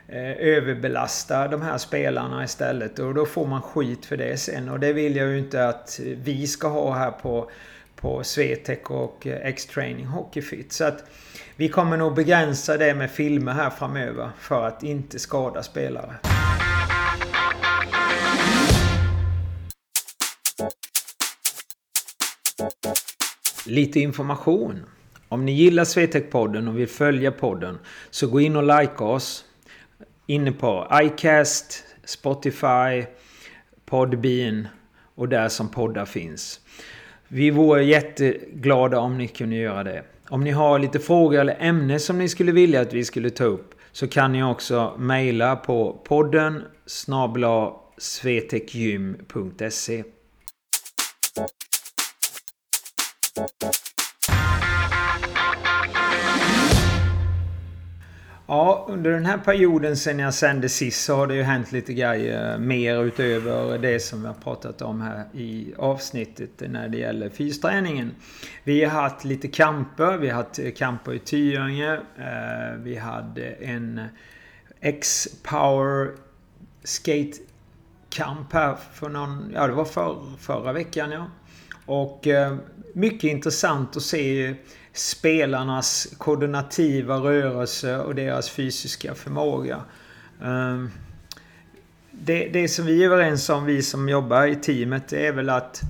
eh, 0.09 0.31
överbelasta 0.31 1.49
de 1.49 1.63
här 1.63 1.79
spelarna 1.79 2.45
istället. 2.45 2.99
Och 2.99 3.15
då 3.15 3.27
får 3.27 3.47
man 3.47 3.63
skit 3.63 4.07
för 4.07 4.17
det 4.17 4.37
sen. 4.37 4.69
Och 4.69 4.81
det 4.81 4.93
vill 4.93 5.17
jag 5.17 5.29
ju 5.29 5.39
inte 5.39 5.69
att 5.69 6.01
eh, 6.01 6.07
vi 6.07 6.47
ska 6.47 6.69
ha 6.69 6.95
här 6.95 7.11
på 7.11 7.51
på 8.01 8.25
Swetec 8.25 8.79
och 8.85 9.27
eh, 9.27 9.47
X-Training 9.47 10.07
Hockeyfit. 10.07 10.73
Så 10.73 10.85
att 10.85 11.05
vi 11.57 11.69
kommer 11.69 11.97
nog 11.97 12.15
begränsa 12.15 12.77
det 12.77 12.95
med 12.95 13.11
filmer 13.11 13.53
här 13.53 13.71
framöver 13.71 14.31
för 14.39 14.67
att 14.67 14.83
inte 14.83 15.19
skada 15.19 15.63
spelare. 15.63 16.15
Lite 23.67 24.01
information. 24.01 24.85
Om 25.29 25.45
ni 25.45 25.53
gillar 25.53 25.85
Swetec-podden 25.85 26.69
och 26.69 26.79
vill 26.79 26.89
följa 26.89 27.33
podden 27.33 27.79
så 28.11 28.27
gå 28.27 28.41
in 28.41 28.57
och 28.57 28.81
like 28.81 29.05
oss. 29.05 29.45
Inne 30.27 30.53
på 30.53 30.89
iCast, 31.03 31.85
Spotify, 32.05 33.07
Podbean 33.87 34.69
och 35.15 35.29
där 35.29 35.49
som 35.49 35.69
poddar 35.69 36.05
finns. 36.05 36.61
Vi 37.33 37.51
vore 37.51 37.85
jätteglada 37.85 38.99
om 38.99 39.19
ni 39.19 39.29
kunde 39.29 39.57
göra 39.57 39.85
det. 39.85 40.03
Om 40.29 40.45
ni 40.45 40.51
har 40.51 40.79
lite 40.79 40.99
frågor 40.99 41.39
eller 41.39 41.57
ämne 41.61 41.99
som 41.99 42.19
ni 42.19 42.29
skulle 42.29 42.53
vilja 42.53 42.81
att 42.81 42.93
vi 42.93 43.05
skulle 43.05 43.31
ta 43.31 43.45
upp 43.45 43.75
så 43.93 44.09
kan 44.09 44.33
ni 44.33 44.45
också 44.45 44.95
mejla 44.99 45.57
på 45.57 46.01
podden 46.05 46.63
snabla 46.87 47.73
svetekgym.se 47.99 50.05
Ja, 58.51 58.87
under 58.89 59.11
den 59.11 59.27
här 59.27 59.39
perioden 59.39 59.97
sen 59.97 60.19
jag 60.19 60.35
sände 60.35 60.69
sist 60.69 61.05
så 61.05 61.17
har 61.17 61.27
det 61.27 61.35
ju 61.35 61.43
hänt 61.43 61.73
lite 61.73 61.95
grejer 61.95 62.53
eh, 62.53 62.59
mer 62.59 63.05
utöver 63.05 63.79
det 63.79 64.01
som 64.01 64.21
vi 64.21 64.27
har 64.27 64.35
pratat 64.35 64.83
om 64.83 65.01
här 65.01 65.25
i 65.35 65.75
avsnittet 65.79 66.51
när 66.71 66.89
det 66.89 66.99
gäller 66.99 67.29
fysträningen. 67.29 68.15
Vi 68.65 68.85
har 68.85 69.03
haft 69.03 69.25
lite 69.25 69.49
kamper. 69.49 70.17
Vi 70.17 70.29
har 70.29 70.43
haft 70.43 70.59
eh, 70.59 70.71
kamper 70.71 71.15
i 71.15 71.19
Tyringe. 71.19 71.95
Eh, 72.19 72.79
vi 72.79 72.97
hade 72.97 73.47
en 73.47 74.01
X-Power 74.81 76.11
Skate 76.85 77.39
kamp 78.09 78.53
här 78.53 78.77
för 78.93 79.09
någon, 79.09 79.53
ja 79.55 79.67
det 79.67 79.73
var 79.73 79.85
för, 79.85 80.23
förra 80.39 80.73
veckan 80.73 81.11
ja. 81.11 81.27
Och 81.87 82.27
eh, 82.27 82.57
mycket 82.95 83.31
intressant 83.31 83.97
att 83.97 84.03
se 84.03 84.55
spelarnas 84.93 86.15
koordinativa 86.19 87.17
rörelse 87.17 87.99
och 87.99 88.15
deras 88.15 88.51
fysiska 88.51 89.15
förmåga. 89.15 89.81
Ehm, 90.43 90.91
det, 92.11 92.49
det 92.49 92.69
som 92.69 92.87
vi 92.87 93.03
är 93.03 93.07
överens 93.07 93.49
om, 93.49 93.65
vi 93.65 93.83
som 93.83 94.09
jobbar 94.09 94.47
i 94.47 94.57
teamet, 94.57 95.09
det 95.09 95.27
är 95.27 95.33
väl 95.33 95.51
att 95.51 95.83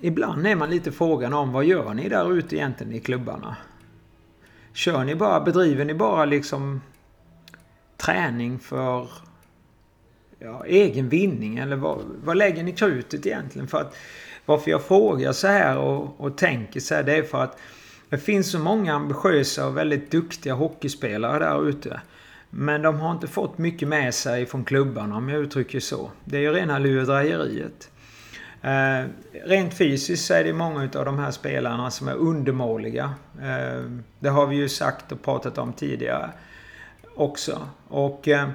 Ibland 0.00 0.46
är 0.46 0.56
man 0.56 0.70
lite 0.70 0.92
frågan 0.92 1.34
om 1.34 1.52
vad 1.52 1.64
gör 1.64 1.94
ni 1.94 2.08
där 2.08 2.32
ute 2.32 2.56
egentligen 2.56 2.92
i 2.92 3.00
klubbarna? 3.00 3.56
Kör 4.72 5.04
ni 5.04 5.14
bara, 5.14 5.40
bedriver 5.40 5.84
ni 5.84 5.94
bara 5.94 6.24
liksom 6.24 6.80
träning 7.96 8.58
för 8.58 9.08
ja, 10.38 10.64
egen 10.66 11.08
vinning? 11.08 11.58
Eller 11.58 11.76
vad, 11.76 11.98
vad 12.24 12.36
lägger 12.36 12.62
ni 12.62 12.72
krutet 12.72 13.26
egentligen? 13.26 13.68
För 13.68 13.80
att 13.80 13.96
varför 14.48 14.70
jag 14.70 14.82
frågar 14.82 15.32
så 15.32 15.46
här 15.46 15.78
och, 15.78 16.20
och 16.20 16.38
tänker 16.38 16.80
så 16.80 16.94
här, 16.94 17.02
det 17.02 17.16
är 17.16 17.22
för 17.22 17.42
att 17.42 17.58
det 18.08 18.18
finns 18.18 18.50
så 18.50 18.58
många 18.58 18.94
ambitiösa 18.94 19.66
och 19.66 19.76
väldigt 19.76 20.10
duktiga 20.10 20.54
hockeyspelare 20.54 21.38
där 21.38 21.68
ute. 21.68 22.00
Men 22.50 22.82
de 22.82 23.00
har 23.00 23.12
inte 23.12 23.26
fått 23.26 23.58
mycket 23.58 23.88
med 23.88 24.14
sig 24.14 24.46
från 24.46 24.64
klubbarna 24.64 25.16
om 25.16 25.28
jag 25.28 25.40
uttrycker 25.40 25.80
så. 25.80 26.10
Det 26.24 26.36
är 26.36 26.40
ju 26.40 26.52
rena 26.52 26.78
lurendrejeriet. 26.78 27.90
Eh, 28.62 29.06
rent 29.44 29.74
fysiskt 29.74 30.26
så 30.26 30.34
är 30.34 30.44
det 30.44 30.52
många 30.52 30.82
av 30.82 31.04
de 31.04 31.18
här 31.18 31.30
spelarna 31.30 31.90
som 31.90 32.08
är 32.08 32.14
undermåliga. 32.14 33.14
Eh, 33.42 33.82
det 34.20 34.28
har 34.28 34.46
vi 34.46 34.56
ju 34.56 34.68
sagt 34.68 35.12
och 35.12 35.22
pratat 35.22 35.58
om 35.58 35.72
tidigare 35.72 36.30
också. 37.14 37.68
Och 37.88 38.28
eh, 38.28 38.48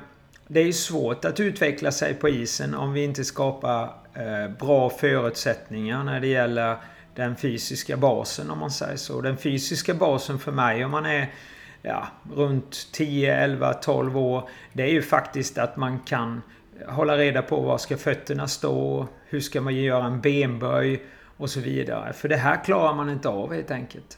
det 0.53 0.59
är 0.59 0.71
svårt 0.71 1.25
att 1.25 1.39
utveckla 1.39 1.91
sig 1.91 2.13
på 2.13 2.29
isen 2.29 2.75
om 2.75 2.93
vi 2.93 3.03
inte 3.03 3.23
skapar 3.23 3.83
eh, 4.13 4.49
bra 4.59 4.89
förutsättningar 4.89 6.03
när 6.03 6.19
det 6.19 6.27
gäller 6.27 6.77
den 7.15 7.35
fysiska 7.35 7.97
basen 7.97 8.49
om 8.49 8.59
man 8.59 8.71
säger 8.71 8.97
så. 8.97 9.21
Den 9.21 9.37
fysiska 9.37 9.93
basen 9.93 10.39
för 10.39 10.51
mig 10.51 10.85
om 10.85 10.91
man 10.91 11.05
är 11.05 11.33
ja, 11.81 12.07
runt 12.35 12.87
10, 12.91 13.35
11, 13.35 13.73
12 13.73 14.17
år. 14.17 14.49
Det 14.73 14.83
är 14.83 14.91
ju 14.91 15.01
faktiskt 15.01 15.57
att 15.57 15.77
man 15.77 15.99
kan 15.99 16.41
hålla 16.87 17.17
reda 17.17 17.41
på 17.41 17.61
var 17.61 17.77
ska 17.77 17.97
fötterna 17.97 18.47
stå. 18.47 19.07
Hur 19.25 19.39
ska 19.39 19.61
man 19.61 19.75
göra 19.75 20.05
en 20.05 20.21
benböj 20.21 21.03
och 21.37 21.49
så 21.49 21.59
vidare. 21.59 22.13
För 22.13 22.29
det 22.29 22.37
här 22.37 22.63
klarar 22.63 22.93
man 22.93 23.09
inte 23.09 23.29
av 23.29 23.53
helt 23.53 23.71
enkelt. 23.71 24.17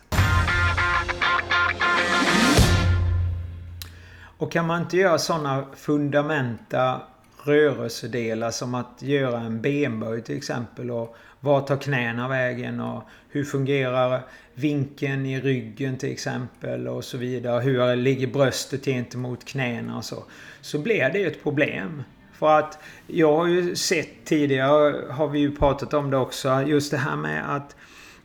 Och 4.37 4.51
kan 4.51 4.67
man 4.67 4.81
inte 4.81 4.97
göra 4.97 5.17
sådana 5.17 5.65
fundamenta 5.75 7.01
rörelsedelar 7.43 8.51
som 8.51 8.75
att 8.75 9.01
göra 9.01 9.39
en 9.39 9.61
benböj 9.61 10.21
till 10.21 10.37
exempel. 10.37 10.91
Och 10.91 11.15
var 11.39 11.61
tar 11.61 11.77
knäna 11.77 12.27
vägen 12.27 12.79
och 12.79 13.03
hur 13.29 13.43
fungerar 13.43 14.21
vinkeln 14.53 15.25
i 15.25 15.41
ryggen 15.41 15.97
till 15.97 16.11
exempel 16.11 16.87
och 16.87 17.03
så 17.03 17.17
vidare. 17.17 17.61
Hur 17.61 17.95
ligger 17.95 18.27
bröstet 18.27 18.85
gentemot 18.85 19.45
knäna 19.45 19.97
och 19.97 20.05
så. 20.05 20.23
Så 20.61 20.79
blir 20.79 21.09
det 21.13 21.23
ett 21.23 21.43
problem. 21.43 22.03
För 22.33 22.59
att 22.59 22.79
jag 23.07 23.37
har 23.37 23.47
ju 23.47 23.75
sett 23.75 24.25
tidigare, 24.25 25.11
har 25.11 25.27
vi 25.27 25.39
ju 25.39 25.55
pratat 25.55 25.93
om 25.93 26.11
det 26.11 26.17
också, 26.17 26.61
just 26.61 26.91
det 26.91 26.97
här 26.97 27.15
med 27.15 27.55
att 27.55 27.75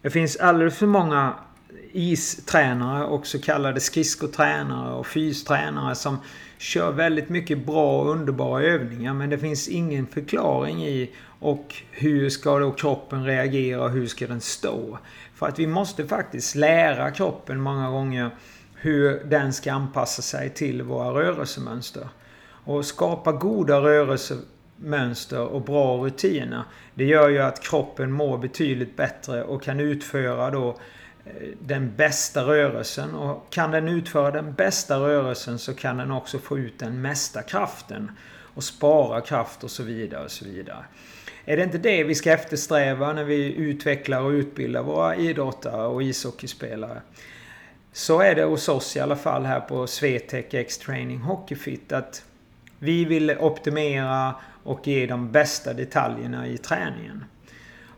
det 0.03 0.11
finns 0.11 0.37
alldeles 0.37 0.79
för 0.79 0.87
många 0.87 1.35
istränare 1.93 3.05
och 3.05 3.27
så 3.27 3.41
kallade 3.41 3.81
skridskotränare 3.81 4.95
och 4.95 5.07
fystränare 5.07 5.95
som 5.95 6.19
kör 6.59 6.93
väldigt 6.93 7.29
mycket 7.29 7.67
bra 7.67 8.01
och 8.01 8.11
underbara 8.11 8.63
övningar 8.63 9.15
men 9.15 9.31
det 9.31 9.39
finns 9.39 9.69
ingen 9.69 10.07
förklaring 10.07 10.85
i 10.85 11.11
och 11.41 11.75
hur 11.91 12.31
ska 12.31 12.59
då 12.59 12.71
kroppen 12.71 13.25
reagera 13.25 13.83
och 13.83 13.91
hur 13.91 14.07
ska 14.07 14.27
den 14.27 14.41
stå? 14.41 14.99
För 15.35 15.47
att 15.47 15.59
vi 15.59 15.67
måste 15.67 16.07
faktiskt 16.07 16.55
lära 16.55 17.11
kroppen 17.11 17.61
många 17.61 17.91
gånger 17.91 18.31
hur 18.75 19.25
den 19.25 19.53
ska 19.53 19.73
anpassa 19.73 20.23
sig 20.23 20.51
till 20.51 20.83
våra 20.83 21.11
rörelsemönster. 21.11 22.09
Och 22.65 22.85
skapa 22.85 23.33
goda 23.33 23.81
rörelsemönster 23.81 25.41
och 25.41 25.63
bra 25.63 25.97
rutiner. 25.97 26.63
Det 26.95 27.05
gör 27.05 27.29
ju 27.29 27.39
att 27.39 27.63
kroppen 27.63 28.13
mår 28.13 28.39
betydligt 28.39 28.97
bättre 28.97 29.45
och 29.45 29.63
kan 29.63 29.81
utföra 29.81 30.51
då 30.51 30.77
Eh, 31.39 31.49
den 31.61 31.97
bästa 31.97 32.43
rörelsen. 32.43 33.15
Och 33.15 33.51
kan 33.51 33.71
den 33.71 33.89
utföra 33.89 34.31
den 34.31 34.53
bästa 34.53 34.97
rörelsen 34.97 35.59
så 35.59 35.75
kan 35.75 35.97
den 35.97 36.11
också 36.11 36.39
få 36.39 36.59
ut 36.59 36.79
den 36.79 37.03
mesta 37.03 37.43
kraften. 37.43 38.11
Och 38.55 38.65
spara 38.65 39.21
kraft 39.21 39.65
och 39.65 39.71
så 39.71 39.83
vidare 39.83 40.25
och 40.25 40.31
så 40.31 40.45
vidare. 40.45 40.85
Är 41.45 41.57
det 41.57 41.63
inte 41.63 41.79
det 41.79 42.05
vi 42.05 42.15
ska 42.15 42.33
eftersträva 42.33 43.13
när 43.13 43.25
vi 43.25 43.55
utvecklar 43.55 44.21
och 44.21 44.31
utbildar 44.31 44.83
våra 44.83 45.17
idrottare 45.17 45.87
och 45.87 46.03
ishockeyspelare? 46.03 47.01
Så 47.93 48.21
är 48.21 48.35
det 48.35 48.45
hos 48.45 48.69
oss 48.69 48.97
i 48.97 49.01
alla 49.01 49.17
fall 49.17 49.45
här 49.45 49.61
på 49.61 49.87
Swetec 49.87 50.47
X-Training 50.55 51.19
Hockeyfit 51.19 51.93
att 51.93 52.25
vi 52.79 53.05
vill 53.05 53.31
optimera 53.31 54.35
och 54.63 54.89
ge 54.89 55.07
de 55.07 55.33
bästa 55.33 55.73
detaljerna 55.73 56.47
i 56.47 56.59
träningen. 56.59 57.25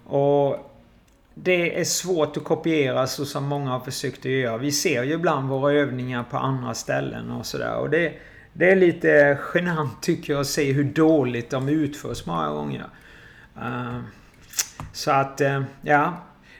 Och 0.05 0.72
det 1.35 1.81
är 1.81 1.85
svårt 1.85 2.37
att 2.37 2.45
kopiera 2.45 3.07
så 3.07 3.25
som 3.25 3.45
många 3.45 3.71
har 3.71 3.81
försökt 3.81 4.19
att 4.19 4.33
göra. 4.33 4.59
Vi 4.59 4.73
ser 4.73 5.03
ju 5.03 5.13
ibland 5.13 5.49
våra 5.49 5.73
övningar 5.73 6.25
på 6.31 6.37
andra 6.37 6.75
ställen 6.75 7.31
och 7.31 7.47
sådär. 7.47 7.77
Och 7.77 7.91
det, 7.91 8.13
det 8.53 8.71
är 8.71 8.77
lite 8.77 9.39
genant 9.55 10.03
tycker 10.03 10.33
jag 10.33 10.41
att 10.41 10.47
se 10.47 10.73
hur 10.73 10.85
dåligt 10.85 11.51
de 11.51 11.69
utförs 11.69 12.27
många 12.27 12.51
gånger. 12.51 12.87
Uh, 13.57 14.01
så 14.93 15.11
att, 15.11 15.41
uh, 15.41 15.63
ja. 15.83 16.15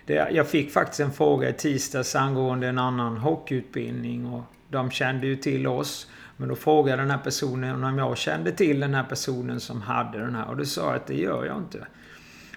Det, 0.07 0.29
jag 0.33 0.49
fick 0.49 0.73
faktiskt 0.73 1.01
en 1.01 1.13
fråga 1.13 1.49
i 1.49 1.53
tisdags 1.53 2.17
angående 2.17 2.69
en 2.69 2.79
annan 2.79 3.17
hockeyutbildning. 3.17 4.27
Och 4.27 4.43
de 4.69 4.91
kände 4.91 5.27
ju 5.27 5.37
till 5.37 5.67
oss. 5.67 6.09
Men 6.37 6.49
då 6.49 6.55
frågade 6.55 7.03
den 7.03 7.11
här 7.11 7.19
personen 7.19 7.85
om 7.85 7.99
jag 7.99 8.19
kände 8.19 8.53
till 8.53 8.81
den 8.81 8.95
här 8.95 9.05
personen 9.05 9.61
som 9.61 9.83
hade 9.83 10.19
den 10.19 10.35
här. 10.35 10.49
Och 10.49 10.57
då 10.57 10.65
sa 10.65 10.87
jag 10.87 10.95
att 10.95 11.07
det 11.07 11.15
gör 11.15 11.45
jag 11.45 11.57
inte. 11.57 11.87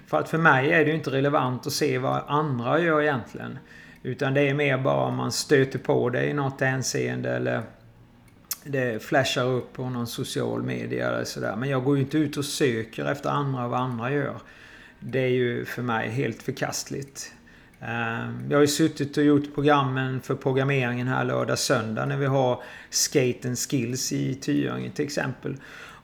För 0.06 0.20
att 0.20 0.28
för 0.28 0.38
mig 0.38 0.72
är 0.72 0.84
det 0.84 0.90
ju 0.90 0.96
inte 0.96 1.10
relevant 1.10 1.66
att 1.66 1.72
se 1.72 1.98
vad 1.98 2.22
andra 2.28 2.80
gör 2.80 3.02
egentligen. 3.02 3.58
Utan 4.02 4.34
det 4.34 4.48
är 4.48 4.54
mer 4.54 4.78
bara 4.78 5.04
om 5.06 5.16
man 5.16 5.32
stöter 5.32 5.78
på 5.78 6.10
det 6.10 6.26
i 6.26 6.32
något 6.32 6.60
hänseende 6.60 7.30
eller 7.36 7.62
det 8.64 9.02
flashar 9.02 9.44
upp 9.44 9.72
på 9.72 9.90
någon 9.90 10.06
social 10.06 10.62
media 10.62 11.08
eller 11.08 11.24
sådär. 11.24 11.56
Men 11.56 11.68
jag 11.68 11.84
går 11.84 11.96
ju 11.96 12.02
inte 12.02 12.18
ut 12.18 12.36
och 12.36 12.44
söker 12.44 13.04
efter 13.04 13.30
andra 13.30 13.68
vad 13.68 13.80
andra 13.80 14.12
gör. 14.12 14.36
Det 15.00 15.20
är 15.20 15.28
ju 15.28 15.64
för 15.64 15.82
mig 15.82 16.08
helt 16.08 16.42
förkastligt. 16.42 17.32
Ehm, 17.80 18.46
jag 18.48 18.56
har 18.56 18.60
ju 18.60 18.66
suttit 18.66 19.16
och 19.16 19.24
gjort 19.24 19.54
programmen 19.54 20.20
för 20.20 20.34
programmeringen 20.34 21.08
här 21.08 21.24
lördag 21.24 21.58
söndag 21.58 22.06
när 22.06 22.16
vi 22.16 22.26
har 22.26 22.62
Skate 22.90 23.48
and 23.48 23.58
Skills 23.58 24.12
i 24.12 24.34
Tyringe 24.34 24.90
till 24.90 25.04
exempel. 25.04 25.56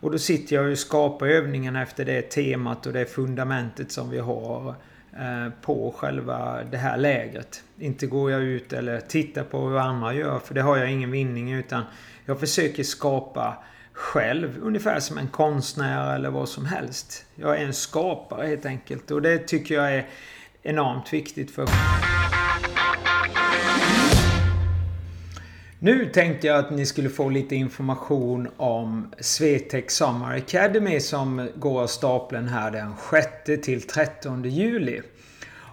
Och 0.02 0.11
då 0.11 0.18
sitter 0.18 0.56
jag 0.56 0.71
och 0.71 0.78
skapar 0.78 1.26
övningarna 1.26 1.82
efter 1.82 2.04
det 2.04 2.23
temat 2.23 2.87
och 2.87 2.92
det 2.92 3.06
fundamentet 3.06 3.92
som 3.92 4.11
vi 4.11 4.18
har. 4.18 4.75
Eh, 5.16 5.52
på 5.62 5.94
själva 5.97 6.59
det 6.71 6.76
här 6.76 6.97
lägret. 6.97 7.62
Inte 7.78 8.06
går 8.06 8.30
jag 8.30 8.42
ut 8.42 8.73
eller 8.73 9.00
tittar 9.00 9.44
på 9.44 9.68
hur 9.68 9.78
andra 9.78 10.14
gör 10.14 10.38
för 10.38 10.54
det 10.54 10.62
har 10.62 10.76
jag 10.76 10.90
ingen 10.90 11.11
vinning 11.11 11.52
utan 11.52 11.82
jag 12.25 12.40
försöker 12.40 12.82
skapa 12.82 13.64
själv. 13.92 14.59
Ungefär 14.62 15.00
som 15.00 15.18
en 15.18 15.28
konstnär 15.28 16.14
eller 16.14 16.30
vad 16.30 16.49
som 16.49 16.66
helst. 16.66 17.26
Jag 17.35 17.61
är 17.61 17.64
en 17.64 17.75
skapare 17.75 18.47
helt 18.47 18.66
enkelt 18.66 19.11
och 19.11 19.23
det 19.23 19.38
tycker 19.38 19.75
jag 19.75 19.94
är 19.94 20.06
enormt 20.62 21.12
viktigt 21.12 21.50
för 21.50 21.66
Nu 25.85 26.07
tänkte 26.07 26.47
jag 26.47 26.59
att 26.59 26.71
ni 26.71 26.87
skulle 26.87 27.09
få 27.09 27.29
lite 27.29 27.57
information 27.57 28.49
om 28.57 29.12
Swetec 29.21 29.91
Summer 29.91 30.37
Academy 30.37 31.01
som 31.01 31.49
går 31.55 31.83
av 31.83 31.87
stapeln 31.87 32.49
här 32.49 32.71
den 32.71 32.93
6 33.47 33.65
till 33.65 33.83
13 33.83 34.45
juli. 34.45 35.01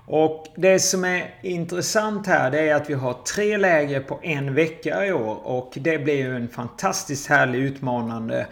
Och 0.05 0.47
det 0.55 0.79
som 0.79 1.03
är 1.03 1.35
intressant 1.43 2.27
här 2.27 2.51
det 2.51 2.59
är 2.59 2.75
att 2.75 2.89
vi 2.89 2.93
har 2.93 3.13
tre 3.13 3.57
läger 3.57 3.99
på 3.99 4.19
en 4.23 4.53
vecka 4.53 5.05
i 5.05 5.11
år 5.11 5.47
och 5.47 5.73
det 5.75 5.97
blir 5.97 6.17
ju 6.17 6.35
en 6.35 6.49
fantastiskt 6.49 7.27
härlig 7.27 7.59
utmanande 7.59 8.47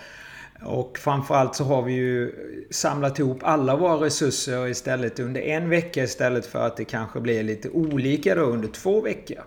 och 0.66 0.98
framförallt 0.98 1.56
så 1.56 1.64
har 1.64 1.82
vi 1.82 1.94
ju 1.94 2.32
samlat 2.72 3.20
ihop 3.20 3.40
alla 3.42 3.76
våra 3.76 4.06
resurser 4.06 4.68
istället 4.68 5.20
under 5.20 5.42
en 5.42 5.70
vecka 5.70 6.04
istället 6.04 6.46
för 6.46 6.68
att 6.68 6.78
det 6.78 6.86
kanske 6.86 7.20
blir 7.20 7.44
lite 7.44 7.70
olika 7.70 8.36
då 8.36 8.42
under 8.42 8.68
två 8.68 9.02
veckor. 9.02 9.44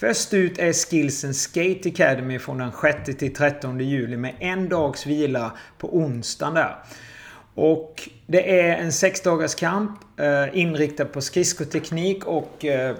Först 0.00 0.34
ut 0.34 0.58
är 0.58 0.72
Skillsen 0.72 1.34
Skate 1.34 1.88
Academy 1.88 2.38
från 2.38 2.58
den 2.58 2.72
6 3.04 3.18
till 3.18 3.34
13 3.34 3.80
juli 3.80 4.16
med 4.16 4.34
en 4.38 4.68
dags 4.68 5.06
vila 5.06 5.52
på 5.78 5.96
onsdagen 5.96 6.54
där. 6.54 6.76
Och 7.54 8.08
det 8.26 8.60
är 8.60 8.76
en 8.76 8.92
sexdagars 8.92 9.54
kamp 9.54 10.00
eh, 10.20 10.58
inriktad 10.58 11.04
på 11.04 11.20
skridskoteknik 11.20 12.26
och 12.26 12.64
eh, 12.64 12.96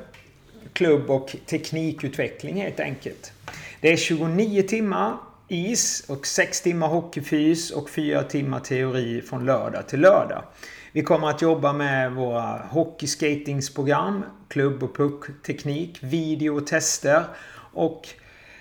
klubb 0.72 1.10
och 1.10 1.36
teknikutveckling 1.46 2.62
helt 2.62 2.80
enkelt. 2.80 3.32
Det 3.80 3.92
är 3.92 3.96
29 3.96 4.62
timmar 4.62 5.16
is 5.48 6.04
och 6.08 6.26
6 6.26 6.60
timmar 6.60 6.88
hockeyfys 6.88 7.70
och 7.70 7.90
4 7.90 8.22
timmar 8.22 8.60
teori 8.60 9.22
från 9.22 9.46
lördag 9.46 9.88
till 9.88 10.00
lördag. 10.00 10.44
Vi 10.92 11.02
kommer 11.02 11.28
att 11.28 11.42
jobba 11.42 11.72
med 11.72 12.12
våra 12.12 12.66
hockeyskatingsprogram, 12.70 14.24
klubb 14.48 14.82
och 14.82 14.96
puckteknik, 14.96 15.98
video 16.00 16.56
och 16.56 16.66
tester 16.66 17.24
och, 17.72 18.08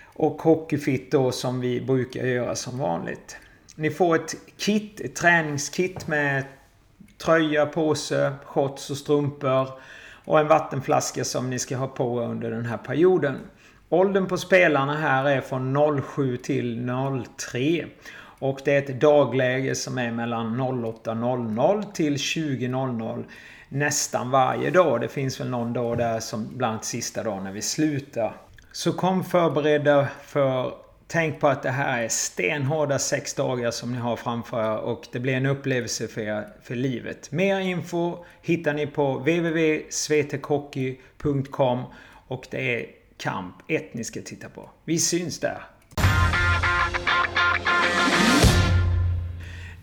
och 0.06 0.42
hockeyfit 0.42 1.12
då 1.12 1.32
som 1.32 1.60
vi 1.60 1.82
brukar 1.82 2.26
göra 2.26 2.56
som 2.56 2.78
vanligt. 2.78 3.38
Ni 3.76 3.90
får 3.90 4.16
ett 4.16 4.36
kit, 4.58 5.00
ett 5.00 5.16
träningskit 5.16 6.08
med 6.08 6.44
tröja, 7.18 7.66
påse, 7.66 8.34
shorts 8.46 8.90
och 8.90 8.98
strumpor 8.98 9.68
och 10.26 10.40
en 10.40 10.48
vattenflaska 10.48 11.24
som 11.24 11.50
ni 11.50 11.60
ska 11.60 11.78
ha 11.78 11.88
på 11.88 12.22
under 12.22 12.52
den 12.52 12.66
här 12.66 12.78
perioden. 12.78 13.38
Åldern 13.90 14.26
på 14.26 14.38
spelarna 14.38 14.98
här 14.98 15.26
är 15.26 15.42
från 15.42 16.02
07 16.02 16.38
till 16.38 16.90
03. 17.52 17.86
Och 18.40 18.60
det 18.66 18.74
är 18.74 18.78
ett 18.78 19.02
dagläge 19.02 19.76
som 19.76 19.98
är 19.98 20.12
mellan 20.12 20.62
08.00 20.62 21.92
till 21.94 22.16
20.00 22.16 23.26
nästan 23.70 24.32
varje 24.32 24.70
dag. 24.70 25.02
Det 25.02 25.08
finns 25.08 25.40
väl 25.40 25.50
någon 25.50 25.74
dag 25.74 25.98
där 25.98 26.20
som 26.20 26.58
bland 26.58 26.72
annat 26.72 26.86
sista 26.86 27.24
dagen 27.24 27.44
när 27.44 27.52
vi 27.52 27.62
slutar. 27.62 28.36
Så 28.72 28.94
kom 28.94 29.24
förberedda 29.24 30.08
för 30.24 30.74
Tänk 31.12 31.40
på 31.40 31.48
att 31.48 31.64
det 31.64 31.70
här 31.70 32.04
är 32.04 32.08
stenhårda 32.08 33.00
sex 33.00 33.34
dagar 33.34 33.72
som 33.72 33.92
ni 33.92 33.98
har 33.98 34.16
framför 34.16 34.74
er 34.74 34.78
och 34.78 35.08
det 35.12 35.20
blir 35.20 35.34
en 35.34 35.46
upplevelse 35.46 36.08
för 36.08 36.22
er 36.22 36.48
för 36.62 36.76
livet. 36.76 37.32
Mer 37.32 37.60
info 37.60 38.26
hittar 38.42 38.74
ni 38.74 38.88
på 38.88 39.18
www.svetekhockey.com 39.18 41.84
och 42.28 42.48
det 42.52 42.76
är 42.76 42.86
kamp 43.18 43.56
1 43.68 43.94
ni 43.94 44.04
ska 44.04 44.22
titta 44.22 44.50
på. 44.50 44.70
Vi 44.86 45.00
syns 45.00 45.40
där! 45.40 45.62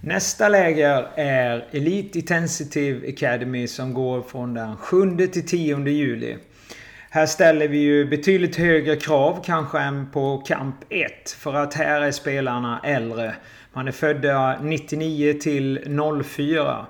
Nästa 0.07 0.49
läger 0.49 1.09
är 1.15 1.65
Elite 1.71 2.19
Intensive 2.19 3.09
Academy 3.09 3.67
som 3.67 3.95
går 3.95 4.23
från 4.23 4.55
den 4.55 4.77
7 4.77 5.17
till 5.27 5.47
10 5.47 5.89
juli. 5.89 6.37
Här 7.11 7.27
ställer 7.27 7.69
vi 7.69 7.79
ju 7.79 8.05
betydligt 8.05 8.57
högre 8.57 8.97
krav 8.97 9.43
kanske 9.45 9.79
än 9.79 10.11
på 10.11 10.39
Camp 10.39 10.77
1. 10.89 11.31
För 11.31 11.55
att 11.55 11.75
här 11.75 12.01
är 12.01 12.11
spelarna 12.11 12.81
äldre. 12.85 13.35
Man 13.73 13.89
är 13.89 13.93
födda 13.93 14.59
99 14.63 15.33
till 15.41 15.99
04. 16.25 16.87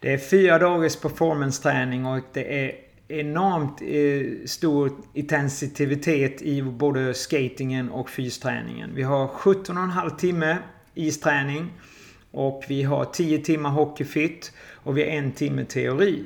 Det 0.00 0.12
är 0.12 0.18
fyra 0.18 0.58
dagars 0.58 0.96
performance-träning 0.96 2.06
och 2.06 2.24
det 2.32 2.64
är 2.64 2.72
enormt 3.08 3.82
eh, 3.82 4.46
stor 4.46 4.90
intensitet 5.14 6.42
i 6.42 6.62
både 6.62 7.14
skatingen 7.14 7.90
och 7.90 8.10
fysträningen. 8.10 8.94
Vi 8.94 9.02
har 9.02 9.26
17,5 9.26 10.16
timme 10.16 10.58
isträning. 10.94 11.70
Och 12.34 12.64
vi 12.68 12.82
har 12.82 13.04
10 13.04 13.38
timmar 13.38 13.70
hockeyfit 13.70 14.52
och 14.74 14.98
vi 14.98 15.02
har 15.02 15.10
en 15.10 15.32
timme 15.32 15.64
teori. 15.64 16.24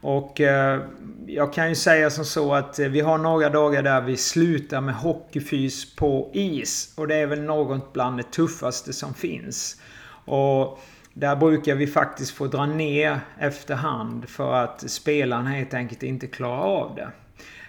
Och 0.00 0.40
eh, 0.40 0.80
jag 1.26 1.52
kan 1.52 1.68
ju 1.68 1.74
säga 1.74 2.10
som 2.10 2.24
så 2.24 2.54
att 2.54 2.78
eh, 2.78 2.88
vi 2.88 3.00
har 3.00 3.18
några 3.18 3.48
dagar 3.48 3.82
där 3.82 4.00
vi 4.00 4.16
slutar 4.16 4.80
med 4.80 4.94
hockeyfys 4.94 5.96
på 5.96 6.30
is. 6.32 6.94
Och 6.96 7.08
det 7.08 7.14
är 7.14 7.26
väl 7.26 7.42
något 7.42 7.92
bland 7.92 8.16
det 8.16 8.32
tuffaste 8.32 8.92
som 8.92 9.14
finns. 9.14 9.80
Och 10.24 10.80
där 11.14 11.36
brukar 11.36 11.74
vi 11.74 11.86
faktiskt 11.86 12.30
få 12.30 12.46
dra 12.46 12.66
ner 12.66 13.20
efterhand 13.38 14.28
för 14.28 14.54
att 14.54 14.90
spelarna 14.90 15.50
helt 15.50 15.74
enkelt 15.74 16.02
inte 16.02 16.26
klarar 16.26 16.62
av 16.62 16.94
det. 16.96 17.10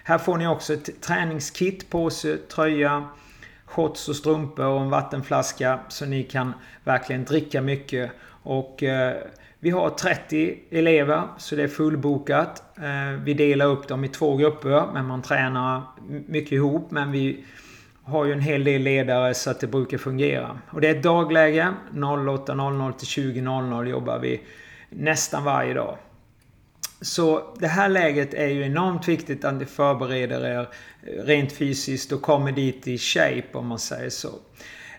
Här 0.04 0.18
får 0.18 0.36
ni 0.36 0.46
också 0.46 0.74
ett 0.74 1.00
träningskit, 1.00 1.90
påse, 1.90 2.36
tröja, 2.36 3.08
shorts 3.68 4.08
och 4.08 4.16
strumpor 4.16 4.66
och 4.66 4.80
en 4.80 4.90
vattenflaska 4.90 5.78
så 5.88 6.06
ni 6.06 6.22
kan 6.22 6.52
verkligen 6.84 7.24
dricka 7.24 7.60
mycket. 7.60 8.10
Och 8.42 8.82
eh, 8.82 9.16
vi 9.58 9.70
har 9.70 9.90
30 9.90 10.58
elever 10.70 11.22
så 11.38 11.56
det 11.56 11.62
är 11.62 11.68
fullbokat. 11.68 12.62
Eh, 12.76 13.22
vi 13.22 13.34
delar 13.34 13.66
upp 13.66 13.88
dem 13.88 14.04
i 14.04 14.08
två 14.08 14.36
grupper 14.36 14.86
men 14.92 15.06
man 15.06 15.22
tränar 15.22 15.82
mycket 16.26 16.52
ihop 16.52 16.90
men 16.90 17.12
vi 17.12 17.44
har 18.04 18.24
ju 18.24 18.32
en 18.32 18.40
hel 18.40 18.64
del 18.64 18.82
ledare 18.82 19.34
så 19.34 19.50
att 19.50 19.60
det 19.60 19.66
brukar 19.66 19.98
fungera. 19.98 20.58
Och 20.70 20.80
det 20.80 20.88
är 20.88 20.94
ett 20.94 21.02
dagläge. 21.02 21.72
08.00 21.92 22.92
till 22.92 23.08
20.00 23.08 23.86
jobbar 23.86 24.18
vi 24.18 24.40
nästan 24.90 25.44
varje 25.44 25.74
dag. 25.74 25.96
Så 27.00 27.54
det 27.58 27.66
här 27.66 27.88
läget 27.88 28.34
är 28.34 28.46
ju 28.46 28.64
enormt 28.64 29.08
viktigt 29.08 29.44
att 29.44 29.54
ni 29.54 29.64
förbereder 29.64 30.46
er 30.46 30.60
eh, 30.60 30.66
rent 31.24 31.52
fysiskt 31.52 32.12
och 32.12 32.22
kommer 32.22 32.52
dit 32.52 32.88
i 32.88 32.98
shape 32.98 33.48
om 33.52 33.66
man 33.66 33.78
säger 33.78 34.10
så. 34.10 34.30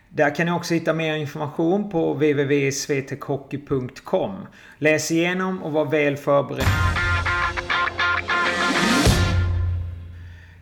Där 0.09 0.35
kan 0.35 0.45
ni 0.45 0.51
också 0.51 0.73
hitta 0.73 0.93
mer 0.93 1.15
information 1.15 1.89
på 1.89 2.13
www.svtechhockey.com 2.13 4.33
Läs 4.77 5.11
igenom 5.11 5.63
och 5.63 5.71
var 5.71 5.85
väl 5.85 6.17
förberedd. 6.17 6.65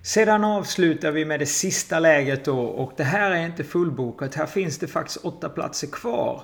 Sedan 0.01 0.43
avslutar 0.43 1.11
vi 1.11 1.25
med 1.25 1.39
det 1.39 1.45
sista 1.45 1.99
läget 1.99 2.45
då 2.45 2.59
och 2.59 2.93
det 2.97 3.03
här 3.03 3.31
är 3.31 3.45
inte 3.45 3.63
fullbokat. 3.63 4.35
Här 4.35 4.45
finns 4.45 4.77
det 4.77 4.87
faktiskt 4.87 5.17
åtta 5.17 5.49
platser 5.49 5.87
kvar. 5.87 6.43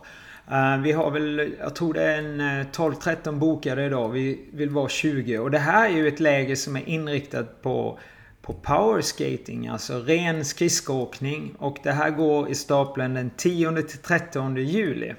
Eh, 0.51 0.77
vi 0.77 0.91
har 0.91 1.12
väl, 1.12 1.56
jag 1.60 1.75
tror 1.75 1.93
det 1.93 2.03
är 2.03 2.17
en 2.17 2.41
eh, 2.41 2.65
12-13 2.65 3.39
bokade 3.39 3.86
idag. 3.86 4.10
Vi 4.10 4.49
vill 4.53 4.69
vara 4.69 4.89
20. 4.89 5.38
Och 5.38 5.51
det 5.51 5.60
här 5.60 5.89
är 5.89 5.93
ju 5.93 6.08
ett 6.08 6.19
läge 6.19 6.56
som 6.56 6.75
är 6.75 6.89
inriktat 6.89 7.62
på, 7.62 7.99
på 8.41 8.53
powerskating, 8.53 9.67
alltså 9.67 9.99
ren 9.99 10.45
skridskoåkning. 10.45 11.56
Och 11.60 11.77
det 11.84 11.91
här 11.91 12.10
går 12.10 12.49
i 12.49 12.56
stapeln 12.56 13.13
den 13.13 13.29
10 13.29 13.82
13 13.82 14.58
juli. 14.58 15.13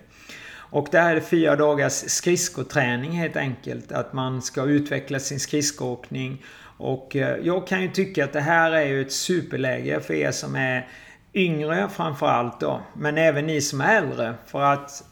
Och 0.57 0.89
det 0.91 1.01
här 1.01 1.17
är 1.17 1.21
fyra 1.21 1.57
dagars 1.57 1.93
skridskoträning 1.93 3.11
helt 3.11 3.37
enkelt. 3.37 3.93
Att 3.93 4.13
man 4.13 4.43
ska 4.43 4.65
utveckla 4.65 5.19
sin 5.19 5.41
skridskoåkning. 5.41 6.45
Och 6.77 7.17
eh, 7.17 7.37
jag 7.43 7.67
kan 7.67 7.83
ju 7.83 7.89
tycka 7.89 8.25
att 8.25 8.33
det 8.33 8.41
här 8.41 8.73
är 8.73 8.87
ju 8.87 9.01
ett 9.01 9.13
superläge 9.13 10.01
för 10.01 10.15
er 10.15 10.31
som 10.31 10.57
är 10.57 10.89
yngre 11.35 11.89
framförallt 11.89 12.61
då. 12.61 12.81
Men 12.97 13.19
även 13.19 13.47
ni 13.47 13.61
som 13.61 13.81
är 13.81 13.97
äldre. 13.97 14.35
För 14.47 14.61
att 14.61 15.05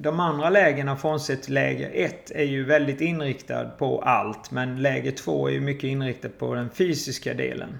de 0.00 0.20
andra 0.20 0.50
lägena 0.50 0.96
frånsett 0.96 1.48
läge 1.48 1.86
1 1.86 2.30
är 2.30 2.44
ju 2.44 2.64
väldigt 2.64 3.00
inriktad 3.00 3.64
på 3.64 4.02
allt. 4.02 4.50
Men 4.50 4.82
läge 4.82 5.12
2 5.12 5.48
är 5.48 5.52
ju 5.52 5.60
mycket 5.60 5.84
inriktat 5.84 6.38
på 6.38 6.54
den 6.54 6.70
fysiska 6.70 7.34
delen. 7.34 7.78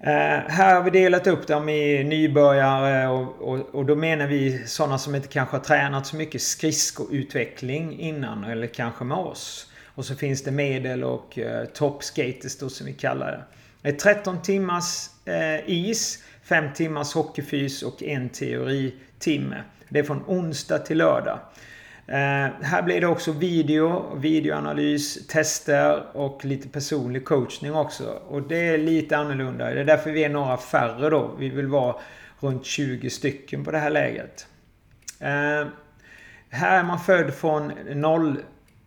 Eh, 0.00 0.40
här 0.48 0.74
har 0.74 0.82
vi 0.82 0.90
delat 0.90 1.26
upp 1.26 1.46
dem 1.46 1.68
i 1.68 2.04
nybörjare 2.04 3.08
och, 3.08 3.40
och, 3.40 3.74
och, 3.74 3.86
då 3.86 3.96
menar 3.96 4.26
vi 4.26 4.66
sådana 4.66 4.98
som 4.98 5.14
inte 5.14 5.28
kanske 5.28 5.56
har 5.56 5.64
tränat 5.64 6.06
så 6.06 6.16
mycket 6.16 6.42
skridskoutveckling 6.42 8.00
innan 8.00 8.44
eller 8.44 8.66
kanske 8.66 9.04
med 9.04 9.18
oss. 9.18 9.70
Och 9.86 10.04
så 10.04 10.14
finns 10.14 10.44
det 10.44 10.50
medel 10.50 11.04
och 11.04 11.38
eh, 11.38 11.64
toppskaters 11.64 12.58
då 12.58 12.68
som 12.68 12.86
vi 12.86 12.92
kallar 12.92 13.32
det. 13.32 13.44
Det 13.82 13.88
är 13.88 14.14
13 14.14 14.42
timmars 14.42 15.08
eh, 15.24 15.70
is, 15.70 16.24
5 16.42 16.64
timmars 16.74 17.14
hockeyfys 17.14 17.82
och 17.82 18.02
en 18.02 18.28
teoritimme. 18.28 19.62
Det 19.90 19.98
är 19.98 20.02
från 20.02 20.24
onsdag 20.26 20.78
till 20.78 20.98
lördag. 20.98 21.38
Eh, 22.06 22.48
här 22.62 22.82
blir 22.82 23.00
det 23.00 23.06
också 23.06 23.32
video, 23.32 24.16
videoanalys, 24.16 25.26
tester 25.26 26.16
och 26.16 26.44
lite 26.44 26.68
personlig 26.68 27.24
coachning 27.24 27.74
också. 27.74 28.04
Och 28.28 28.42
det 28.42 28.68
är 28.68 28.78
lite 28.78 29.16
annorlunda. 29.16 29.70
Det 29.70 29.80
är 29.80 29.84
därför 29.84 30.10
vi 30.10 30.24
är 30.24 30.28
några 30.28 30.56
färre 30.56 31.10
då. 31.10 31.34
Vi 31.38 31.48
vill 31.48 31.66
vara 31.66 31.96
runt 32.40 32.64
20 32.64 33.10
stycken 33.10 33.64
på 33.64 33.70
det 33.70 33.78
här 33.78 33.90
läget. 33.90 34.46
Eh, 35.18 35.66
här 36.50 36.78
är 36.78 36.82
man 36.82 36.98
född 36.98 37.34
från 37.34 37.72
0, 37.94 38.38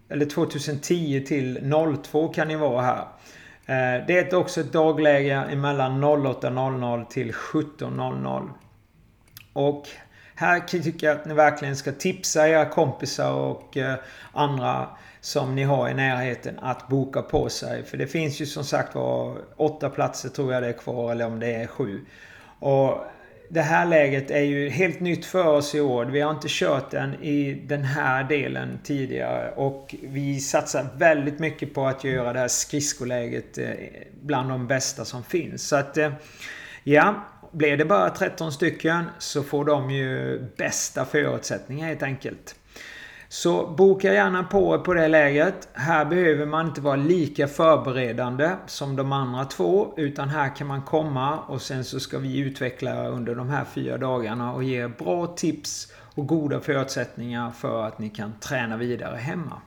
eller 0.10 0.26
2010 0.26 1.26
till 1.28 1.72
02 2.04 2.28
kan 2.28 2.48
ni 2.48 2.56
vara 2.56 2.82
här. 2.82 3.08
Eh, 3.66 4.06
det 4.08 4.34
är 4.34 4.36
också 4.36 4.62
ett 4.62 4.74
dagläge 4.74 5.56
mellan 5.56 6.04
08.00 6.04 7.06
till 7.06 7.34
17.00. 7.34 8.50
Och 9.54 9.88
här 10.36 10.60
tycker 10.60 11.08
jag 11.08 11.18
att 11.18 11.26
ni 11.26 11.34
verkligen 11.34 11.76
ska 11.76 11.92
tipsa 11.92 12.50
era 12.50 12.66
kompisar 12.66 13.34
och 13.34 13.78
eh, 13.78 13.96
andra 14.32 14.88
som 15.22 15.56
ni 15.56 15.64
har 15.64 15.90
i 15.90 15.94
närheten 15.94 16.60
att 16.60 16.88
boka 16.88 17.22
på 17.22 17.50
sig. 17.50 17.84
För 17.84 17.98
det 17.98 18.08
finns 18.08 18.42
ju 18.42 18.46
som 18.46 18.64
sagt 18.64 18.96
var 18.96 19.38
åtta 19.56 19.90
platser 19.90 20.30
tror 20.30 20.54
jag 20.54 20.64
det 20.64 20.70
är 20.70 20.74
kvar 20.74 21.12
eller 21.12 21.28
om 21.28 21.40
det 21.40 21.54
är 21.54 21.68
sju. 21.68 22.06
Och 22.60 23.06
det 23.50 23.62
här 23.62 23.86
läget 23.86 24.32
är 24.32 24.42
ju 24.42 24.70
helt 24.70 25.00
nytt 25.00 25.26
för 25.26 25.48
oss 25.48 25.76
i 25.76 25.82
år. 25.82 26.06
Vi 26.06 26.22
har 26.22 26.32
inte 26.32 26.48
kört 26.50 26.92
den 26.92 27.24
i 27.24 27.54
den 27.54 27.84
här 27.84 28.24
delen 28.24 28.80
tidigare. 28.84 29.52
Och 29.52 29.96
vi 30.02 30.40
satsar 30.40 30.88
väldigt 30.98 31.40
mycket 31.40 31.74
på 31.74 31.86
att 31.88 32.04
göra 32.04 32.34
det 32.34 32.40
här 32.40 32.48
skridskoläget 32.48 33.58
eh, 33.58 33.70
bland 34.22 34.50
de 34.50 34.68
bästa 34.68 35.06
som 35.06 35.24
finns. 35.24 35.68
Så 35.68 35.76
att, 35.76 35.98
eh, 35.98 36.12
ja. 36.84 37.24
Blir 37.54 37.78
det 37.78 37.86
bara 37.86 38.10
13 38.10 38.52
stycken 38.52 39.06
så 39.20 39.44
får 39.44 39.66
de 39.66 39.92
ju 39.92 40.40
bästa 40.58 41.06
förutsättningar 41.06 41.88
helt 41.88 42.04
enkelt. 42.04 42.56
Så 43.30 43.68
boka 43.68 44.14
gärna 44.14 44.44
på 44.44 44.80
på 44.80 44.94
det 44.94 45.08
läget. 45.08 45.68
Här 45.74 46.06
behöver 46.06 46.46
man 46.46 46.68
inte 46.68 46.82
vara 46.82 46.96
lika 46.96 47.48
förberedande 47.48 48.52
som 48.68 48.96
de 48.96 49.12
andra 49.12 49.46
två. 49.46 49.94
Utan 49.98 50.30
här 50.30 50.56
kan 50.56 50.68
man 50.68 50.82
komma 50.82 51.40
och 51.40 51.62
sen 51.62 51.84
så 51.84 52.00
ska 52.00 52.20
vi 52.20 52.40
utveckla 52.40 53.08
under 53.08 53.36
de 53.36 53.50
här 53.50 53.66
fyra 53.66 53.98
dagarna 53.98 54.54
och 54.54 54.64
ge 54.64 54.88
bra 54.88 55.28
tips 55.28 55.92
och 56.16 56.28
goda 56.28 56.60
förutsättningar 56.60 57.52
för 57.52 57.84
att 57.88 58.00
ni 58.00 58.10
kan 58.10 58.34
träna 58.40 58.78
vidare 58.78 59.16
hemma. 59.16 59.62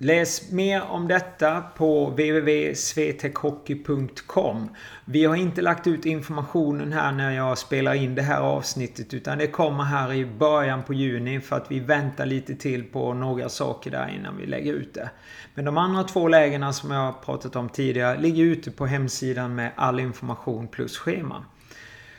Läs 0.00 0.52
mer 0.52 0.82
om 0.82 1.08
detta 1.08 1.60
på 1.60 2.10
www.swetechhockey.com. 2.10 4.68
Vi 5.04 5.24
har 5.24 5.36
inte 5.36 5.62
lagt 5.62 5.86
ut 5.86 6.06
informationen 6.06 6.92
här 6.92 7.12
när 7.12 7.30
jag 7.30 7.58
spelar 7.58 7.94
in 7.94 8.14
det 8.14 8.22
här 8.22 8.40
avsnittet 8.40 9.14
utan 9.14 9.38
det 9.38 9.46
kommer 9.46 9.84
här 9.84 10.12
i 10.12 10.26
början 10.26 10.82
på 10.82 10.94
juni 10.94 11.40
för 11.40 11.56
att 11.56 11.70
vi 11.70 11.80
väntar 11.80 12.26
lite 12.26 12.54
till 12.54 12.84
på 12.84 13.14
några 13.14 13.48
saker 13.48 13.90
där 13.90 14.08
innan 14.08 14.36
vi 14.36 14.46
lägger 14.46 14.72
ut 14.72 14.94
det. 14.94 15.10
Men 15.54 15.64
de 15.64 15.78
andra 15.78 16.04
två 16.04 16.28
lägena 16.28 16.72
som 16.72 16.90
jag 16.90 17.00
har 17.00 17.12
pratat 17.12 17.56
om 17.56 17.68
tidigare 17.68 18.20
ligger 18.20 18.44
ute 18.44 18.70
på 18.70 18.86
hemsidan 18.86 19.54
med 19.54 19.72
all 19.76 20.00
information 20.00 20.68
plus 20.68 20.98
schema. 20.98 21.44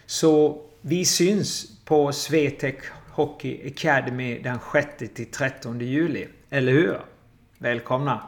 Så 0.06 0.62
vi 0.82 1.06
syns 1.06 1.66
på 1.86 2.12
Swetec 2.12 2.76
Hockey 3.12 3.68
Academy 3.68 4.40
den 4.40 4.60
6 4.74 4.88
13 5.32 5.80
juli. 5.80 6.28
Eller 6.50 6.72
hur? 6.72 7.00
Välkomna! 7.62 8.22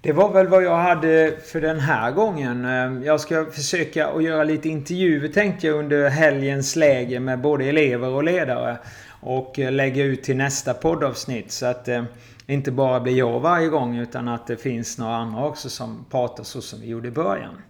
Det 0.00 0.12
var 0.12 0.32
väl 0.32 0.48
vad 0.48 0.64
jag 0.64 0.76
hade 0.76 1.36
för 1.44 1.60
den 1.60 1.80
här 1.80 2.10
gången. 2.10 2.64
Ehm, 2.64 3.02
jag 3.02 3.20
ska 3.20 3.44
försöka 3.44 4.08
att 4.08 4.22
göra 4.22 4.44
lite 4.44 4.68
intervjuer 4.68 5.28
tänkte 5.28 5.66
jag 5.66 5.78
under 5.78 6.08
helgens 6.08 6.76
läge 6.76 7.20
med 7.20 7.40
både 7.40 7.64
elever 7.64 8.08
och 8.08 8.24
ledare. 8.24 8.78
Och 9.20 9.58
eh, 9.58 9.72
lägga 9.72 10.04
ut 10.04 10.22
till 10.22 10.36
nästa 10.36 10.74
poddavsnitt 10.74 11.52
så 11.52 11.66
att 11.66 11.88
ehm, 11.88 12.06
det 12.46 12.52
inte 12.52 12.70
bara 12.70 13.00
blir 13.00 13.18
jag 13.18 13.40
varje 13.40 13.68
gång 13.68 13.96
utan 13.96 14.28
att 14.28 14.46
det 14.46 14.56
finns 14.56 14.98
några 14.98 15.16
andra 15.16 15.46
också 15.46 15.68
som 15.68 16.04
pratar 16.10 16.44
så 16.44 16.60
som 16.60 16.80
vi 16.80 16.86
gjorde 16.86 17.08
i 17.08 17.10
början. 17.10 17.62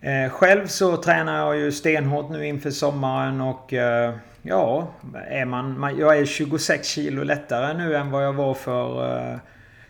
Ehm, 0.00 0.30
själv 0.30 0.66
så 0.66 0.96
tränar 0.96 1.38
jag 1.38 1.56
ju 1.56 1.72
stenhårt 1.72 2.30
nu 2.30 2.46
inför 2.46 2.70
sommaren 2.70 3.40
och 3.40 3.72
eh, 3.72 4.14
ja, 4.42 4.94
är 5.28 5.44
man, 5.44 5.94
jag 5.98 6.18
är 6.18 6.24
26 6.24 6.88
kilo 6.88 7.22
lättare 7.22 7.74
nu 7.74 7.96
än 7.96 8.10
vad 8.10 8.24
jag 8.24 8.32
var 8.32 8.54
för 8.54 9.16
eh, 9.32 9.38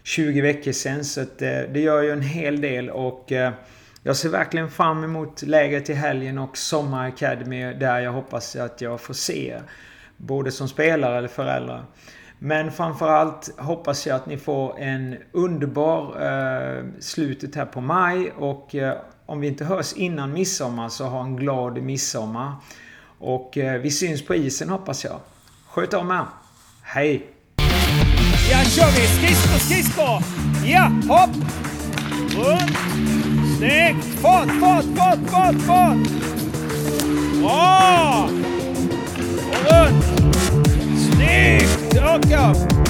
20 0.03 0.41
veckor 0.41 0.73
sedan. 0.73 1.05
Så 1.05 1.21
eh, 1.21 1.27
det 1.73 1.81
gör 1.81 2.03
ju 2.03 2.11
en 2.11 2.23
hel 2.23 2.61
del 2.61 2.91
och 2.91 3.33
eh, 3.33 3.53
jag 4.03 4.17
ser 4.17 4.29
verkligen 4.29 4.71
fram 4.71 5.05
emot 5.05 5.43
läget 5.43 5.91
i 5.91 5.93
helgen 5.93 6.39
och 6.39 6.57
Sommar 6.57 7.09
Academy 7.09 7.75
där 7.75 8.01
jag 8.01 8.13
hoppas 8.13 8.57
att 8.57 8.81
jag 8.81 9.01
får 9.01 9.15
se 9.15 9.59
både 10.17 10.51
som 10.51 10.69
spelare 10.69 11.19
eller 11.19 11.29
föräldrar. 11.29 11.85
Men 12.39 12.73
framförallt 12.73 13.61
hoppas 13.61 14.07
jag 14.07 14.17
att 14.17 14.27
ni 14.27 14.37
får 14.37 14.79
en 14.79 15.17
underbar 15.33 16.03
eh, 16.21 16.85
slutet 17.01 17.55
här 17.55 17.67
på 17.67 17.81
maj 17.81 18.33
och 18.39 18.75
eh, 18.75 18.99
om 19.27 19.41
vi 19.41 19.47
inte 19.47 19.65
hörs 19.65 19.93
innan 19.93 20.33
midsommar 20.33 20.89
så 20.89 21.05
ha 21.05 21.23
en 21.23 21.37
glad 21.37 21.83
midsommar. 21.83 22.53
Och 23.23 23.59
eh, 23.59 23.81
vi 23.81 23.91
syns 23.91 24.23
på 24.23 24.35
isen 24.35 24.69
hoppas 24.69 25.05
jag. 25.05 25.21
Sköt 25.69 25.95
om 25.95 26.11
er. 26.11 26.25
Hej! 26.83 27.27
Ja, 28.51 28.65
kör 28.65 28.87
vi! 28.87 29.07
Skridskor, 29.07 29.59
skridskor! 29.59 30.23
Ja, 30.65 30.91
hopp! 31.09 31.31
Runt! 32.37 32.79
Snyggt! 33.59 34.05
Fart, 34.21 34.49
fart, 34.61 34.85
fart, 34.97 35.19
fart, 35.31 35.63
fart! 35.63 35.99
Bra! 37.41 38.29
Och 39.51 39.73
runt! 39.73 40.05
Snyggt! 40.99 41.95
Rakt 41.95 42.25
upp! 42.25 42.82